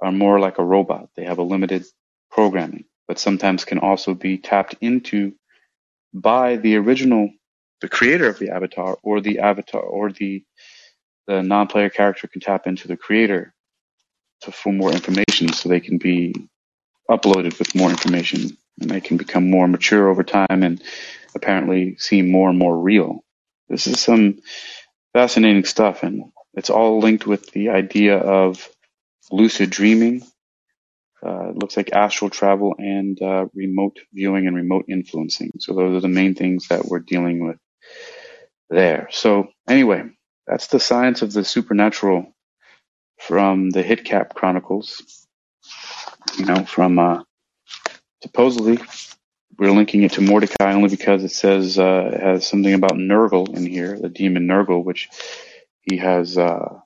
are 0.01 0.11
more 0.11 0.41
like 0.41 0.59
a 0.59 0.65
robot. 0.65 1.11
They 1.15 1.25
have 1.25 1.39
a 1.39 1.43
limited 1.43 1.85
programming, 2.31 2.87
but 3.07 3.19
sometimes 3.19 3.67
can 3.67 3.79
also 3.79 4.15
be 4.15 4.39
tapped 4.39 4.77
into 4.81 5.35
by 6.15 6.57
the 6.57 6.77
original, 6.77 7.29
the 7.83 7.91
creator 7.91 8.29
of 8.29 8.39
the 8.39 8.49
avatar, 8.49 8.99
or 9.03 9.21
the 9.21 9.41
avatar, 9.41 9.83
or 9.83 10.11
the 10.11 10.43
the 11.29 11.43
non-player 11.43 11.91
character 11.91 12.27
can 12.27 12.41
tap 12.41 12.67
into 12.67 12.89
the 12.89 12.97
creator 12.97 13.55
to, 14.41 14.51
for 14.51 14.73
more 14.73 14.93
information, 14.93 15.53
so 15.53 15.69
they 15.69 15.79
can 15.79 15.99
be 15.99 16.35
uploaded 17.09 17.57
with 17.59 17.75
more 17.75 17.91
information, 17.91 18.57
and 18.81 18.91
they 18.91 19.01
can 19.01 19.17
become 19.19 19.49
more 19.49 19.69
mature 19.69 20.09
over 20.09 20.25
time, 20.25 20.63
and 20.63 20.83
apparently 21.35 21.97
seem 21.97 22.31
more 22.31 22.51
and 22.51 22.59
more 22.59 22.79
real. 22.79 23.21
This 23.69 23.87
is 23.87 24.01
some 24.01 24.41
fascinating 25.15 25.65
stuff, 25.65 26.03
and 26.03 26.25
it's 26.55 26.71
all 26.71 27.01
linked 27.01 27.27
with 27.27 27.51
the 27.53 27.71
idea 27.71 28.19
of 28.19 28.69
lucid 29.31 29.71
dreaming. 29.71 30.23
Uh, 31.25 31.51
it 31.51 31.57
looks 31.57 31.77
like 31.77 31.93
astral 31.93 32.31
travel 32.31 32.75
and 32.79 33.21
uh, 33.23 33.47
remote 33.55 33.99
viewing 34.13 34.47
and 34.47 34.57
remote 34.57 34.87
influencing. 34.89 35.53
So 35.61 35.75
those 35.75 35.97
are 35.97 36.01
the 36.01 36.09
main 36.09 36.35
things 36.35 36.69
that 36.69 36.87
we're 36.87 36.99
dealing 37.01 37.47
with 37.47 37.59
there. 38.71 39.09
So 39.13 39.49
anyway, 39.69 40.05
that's 40.47 40.69
the 40.69 40.81
science 40.81 41.23
of 41.23 41.33
the 41.33 41.45
supernatural 41.45 42.35
from 43.21 43.71
the 43.71 43.83
HITKAP 43.85 44.35
Chronicles. 44.35 45.27
You 46.39 46.47
know, 46.47 46.65
from 46.65 46.99
uh, 46.99 47.23
supposedly 48.23 48.79
we're 49.59 49.71
linking 49.71 50.03
it 50.03 50.13
to 50.13 50.21
Mordekai 50.21 50.75
only 50.75 50.89
because 50.89 51.25
it 51.25 51.31
says 51.31 51.79
uh, 51.79 52.11
it 52.13 52.21
has 52.21 52.47
something 52.47 52.75
about 52.75 52.93
Nergal 52.93 53.55
in 53.55 53.67
here, 53.67 53.99
the 53.99 54.09
demon 54.09 54.47
Nergal, 54.47 54.85
which 54.85 55.09
he 55.83 55.99
has 55.99 56.39
uh, 56.39 56.81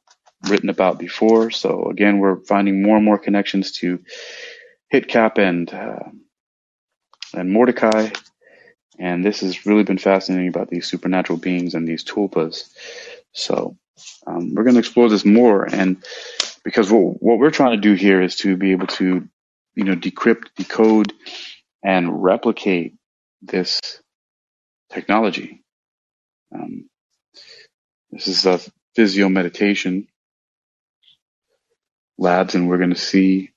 written 0.48 0.68
about 0.68 0.98
before. 0.98 1.50
So 1.50 1.88
again, 1.90 2.18
we're 2.18 2.40
finding 2.44 2.82
more 2.82 2.96
and 2.96 3.04
more 3.04 3.18
connections 3.18 3.72
to 3.72 4.00
HITKAP 4.92 5.38
and 5.38 5.72
uh, 5.72 6.10
and 7.34 7.54
Mordekai, 7.54 8.16
and 8.98 9.24
this 9.24 9.40
has 9.40 9.66
really 9.66 9.82
been 9.82 9.98
fascinating 9.98 10.48
about 10.48 10.68
these 10.68 10.86
supernatural 10.86 11.38
beings 11.38 11.74
and 11.74 11.86
these 11.86 12.04
tulpas. 12.04 12.70
So 13.32 13.76
um, 14.26 14.54
we're 14.54 14.62
going 14.62 14.74
to 14.74 14.80
explore 14.80 15.08
this 15.08 15.24
more, 15.24 15.64
and 15.64 16.02
because 16.64 16.90
what 16.90 17.22
what 17.22 17.38
we're 17.38 17.50
trying 17.50 17.72
to 17.72 17.88
do 17.88 17.94
here 17.94 18.22
is 18.22 18.36
to 18.36 18.56
be 18.56 18.72
able 18.72 18.86
to, 18.86 19.28
you 19.74 19.84
know, 19.84 19.96
decrypt, 19.96 20.48
decode, 20.56 21.12
and 21.86 22.24
replicate 22.24 22.96
this 23.42 23.80
technology. 24.92 25.62
Um, 26.54 26.90
this 28.10 28.28
is 28.28 28.46
a 28.46 28.60
physio 28.96 29.28
meditation 29.28 30.08
labs 32.18 32.54
and 32.56 32.68
we're 32.68 32.78
going 32.78 32.90
to 32.94 32.96
see 32.96 33.52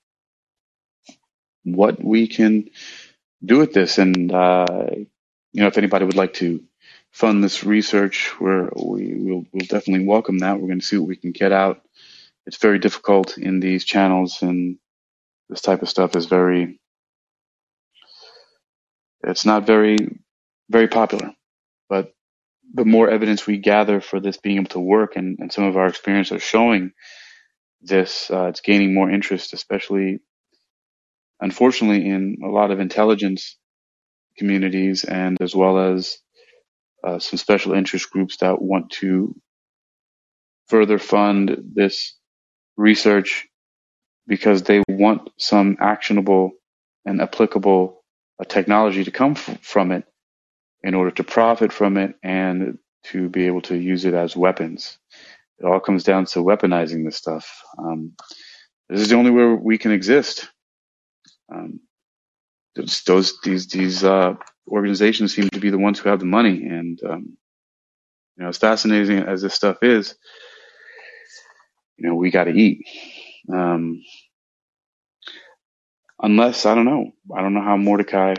what 1.63 2.03
we 2.03 2.27
can 2.27 2.69
do 3.43 3.57
with 3.59 3.73
this. 3.73 3.97
And, 3.97 4.31
uh, 4.31 4.65
you 5.53 5.61
know, 5.61 5.67
if 5.67 5.77
anybody 5.79 6.05
would 6.05 6.15
like 6.15 6.35
to 6.35 6.63
fund 7.11 7.43
this 7.43 7.63
research, 7.63 8.33
we're, 8.39 8.69
we 8.75 9.15
will 9.15 9.45
we'll 9.51 9.67
definitely 9.67 10.05
welcome 10.05 10.39
that. 10.39 10.59
We're 10.59 10.67
going 10.67 10.81
to 10.81 10.85
see 10.85 10.97
what 10.97 11.09
we 11.09 11.15
can 11.15 11.31
get 11.31 11.51
out. 11.51 11.81
It's 12.45 12.57
very 12.57 12.79
difficult 12.79 13.37
in 13.37 13.59
these 13.59 13.85
channels 13.85 14.43
and 14.43 14.77
this 15.49 15.61
type 15.61 15.81
of 15.81 15.89
stuff 15.89 16.15
is 16.15 16.27
very, 16.27 16.78
it's 19.23 19.45
not 19.45 19.65
very, 19.67 19.97
very 20.69 20.87
popular, 20.87 21.33
but 21.89 22.13
the 22.73 22.85
more 22.85 23.09
evidence 23.09 23.45
we 23.47 23.57
gather 23.57 23.99
for 24.01 24.19
this 24.19 24.37
being 24.37 24.57
able 24.57 24.69
to 24.69 24.79
work 24.79 25.15
and, 25.15 25.39
and 25.39 25.51
some 25.51 25.63
of 25.63 25.77
our 25.77 25.87
experience 25.87 26.31
are 26.31 26.39
showing 26.39 26.91
this. 27.81 28.29
Uh, 28.31 28.45
it's 28.45 28.61
gaining 28.61 28.93
more 28.93 29.09
interest, 29.09 29.53
especially, 29.53 30.19
unfortunately, 31.39 32.07
in 32.07 32.37
a 32.43 32.47
lot 32.47 32.71
of 32.71 32.79
intelligence 32.79 33.57
communities 34.37 35.03
and 35.03 35.37
as 35.41 35.55
well 35.55 35.93
as 35.93 36.17
uh, 37.03 37.19
some 37.19 37.37
special 37.37 37.73
interest 37.73 38.09
groups 38.09 38.37
that 38.37 38.61
want 38.61 38.89
to 38.91 39.35
further 40.67 40.99
fund 40.99 41.57
this 41.73 42.15
research 42.77 43.47
because 44.27 44.63
they 44.63 44.83
want 44.87 45.29
some 45.37 45.77
actionable 45.79 46.51
and 47.05 47.21
applicable 47.21 47.98
uh, 48.39 48.45
technology 48.45 49.03
to 49.05 49.11
come 49.11 49.33
f- 49.33 49.59
from 49.61 49.91
it 49.91 50.05
in 50.83 50.95
order 50.95 51.11
to 51.11 51.23
profit 51.23 51.73
from 51.73 51.97
it 51.97 52.15
and 52.23 52.79
to 53.03 53.29
be 53.29 53.47
able 53.47 53.61
to 53.61 53.75
use 53.77 54.05
it 54.05 54.13
as 54.15 54.35
weapons 54.37 54.93
it 55.59 55.65
all 55.65 55.81
comes 55.81 56.05
down 56.05 56.25
to 56.27 56.39
weaponizing 56.41 57.05
this 57.05 57.17
stuff. 57.17 57.63
Um, 57.79 58.13
this 58.89 59.01
is 59.01 59.09
the 59.09 59.15
only 59.17 59.31
way 59.31 59.45
we 59.45 59.77
can 59.77 59.91
exist. 59.91 60.49
Um, 61.53 61.81
those, 62.75 63.03
those 63.03 63.41
these 63.43 63.67
these 63.67 64.03
uh, 64.03 64.35
organizations 64.69 65.35
seem 65.35 65.49
to 65.49 65.59
be 65.59 65.69
the 65.71 65.79
ones 65.79 65.99
who 65.99 66.09
have 66.09 66.19
the 66.19 66.25
money, 66.25 66.63
and 66.65 66.99
um, 67.03 67.37
you 68.37 68.43
know, 68.43 68.49
as 68.49 68.57
fascinating 68.57 69.19
as 69.19 69.41
this 69.41 69.55
stuff 69.55 69.77
is, 69.83 70.15
you 71.97 72.07
know, 72.09 72.15
we 72.15 72.31
got 72.31 72.45
to 72.45 72.51
eat. 72.51 72.85
Um, 73.53 74.03
unless 76.21 76.65
I 76.65 76.75
don't 76.75 76.85
know, 76.85 77.11
I 77.35 77.41
don't 77.41 77.53
know 77.53 77.61
how 77.63 77.77
Mordekai, 77.77 78.37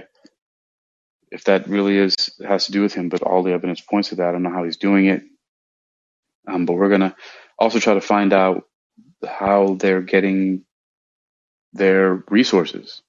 if 1.30 1.44
that 1.44 1.68
really 1.68 1.98
is 1.98 2.16
has 2.46 2.66
to 2.66 2.72
do 2.72 2.82
with 2.82 2.94
him, 2.94 3.08
but 3.08 3.22
all 3.22 3.42
the 3.42 3.52
evidence 3.52 3.80
points 3.80 4.10
to 4.10 4.16
that. 4.16 4.28
I 4.28 4.32
don't 4.32 4.42
know 4.42 4.52
how 4.52 4.64
he's 4.64 4.78
doing 4.78 5.06
it. 5.06 5.22
Um, 6.48 6.66
but 6.66 6.74
we're 6.74 6.88
to 7.00 7.14
also 7.58 7.78
try 7.80 7.94
to 7.94 8.00
find 8.00 8.32
out 8.32 8.64
how 9.26 9.76
they're 9.78 10.02
getting 10.02 10.64
their 11.74 12.24
resources, 12.30 13.02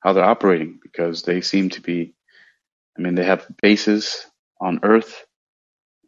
how 0.00 0.12
they're 0.14 0.24
operating, 0.24 0.80
because 0.82 1.22
they 1.22 1.40
seem 1.42 1.70
to 1.70 1.80
be, 1.82 2.14
I 2.98 3.02
mean, 3.02 3.14
they 3.16 3.24
have 3.24 3.46
bases 3.62 4.26
on 4.60 4.80
Earth 4.82 5.24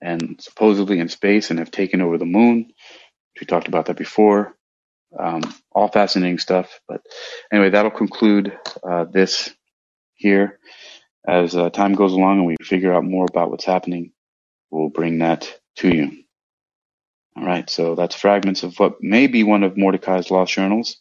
and 0.03 0.41
supposedly 0.41 0.99
in 1.01 1.09
space 1.09 1.51
and 1.51 1.59
have 1.59 1.71
taken 1.71 2.01
over 2.01 2.19
the 2.19 2.27
moon. 2.27 2.73
We 3.41 3.47
talked 3.47 3.69
about 3.69 3.87
that 3.87 3.97
before. 3.99 4.55
Um, 5.19 5.43
all 5.73 5.89
fascinating 5.89 6.39
stuff. 6.39 6.81
But 6.89 7.03
anyway, 7.53 7.71
that'll 7.71 7.91
conclude 7.91 8.59
uh, 8.83 9.05
this 9.05 9.51
here. 10.15 10.59
As 11.27 11.55
uh, 11.55 11.71
time 11.71 11.95
goes 11.95 12.13
along 12.13 12.39
and 12.39 12.47
we 12.47 12.57
figure 12.63 12.93
out 12.93 13.05
more 13.05 13.27
about 13.29 13.51
what's 13.51 13.65
happening, 13.65 14.13
we'll 14.71 14.89
bring 14.89 15.19
that 15.19 15.53
to 15.77 15.89
you. 15.95 16.25
All 17.37 17.45
right, 17.45 17.69
so 17.71 17.95
that's 17.95 18.15
fragments 18.15 18.63
of 18.63 18.79
what 18.79 19.03
may 19.03 19.27
be 19.27 19.43
one 19.43 19.63
of 19.63 19.77
Mordekai's 19.77 20.31
lost 20.31 20.53
journals. 20.53 20.99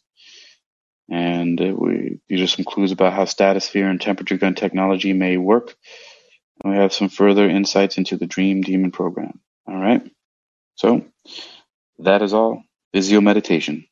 And 1.10 1.60
uh, 1.60 1.74
we, 1.76 2.20
these 2.28 2.40
are 2.40 2.46
some 2.46 2.64
clues 2.64 2.92
about 2.92 3.12
how 3.12 3.24
Statisphere 3.24 3.90
and 3.90 4.00
temperature 4.00 4.38
gun 4.38 4.54
technology 4.54 5.12
may 5.12 5.36
work. 5.36 5.74
And 6.62 6.72
we 6.72 6.78
have 6.78 6.92
some 6.94 7.08
further 7.08 7.48
insights 7.48 7.98
into 7.98 8.16
the 8.16 8.26
Dream 8.26 8.62
Demon 8.62 8.92
program. 8.92 9.40
All 9.66 9.76
right, 9.76 10.08
so 10.76 11.04
that 11.98 12.22
is 12.22 12.32
all. 12.32 12.62
Physio 12.92 13.20
meditation. 13.20 13.86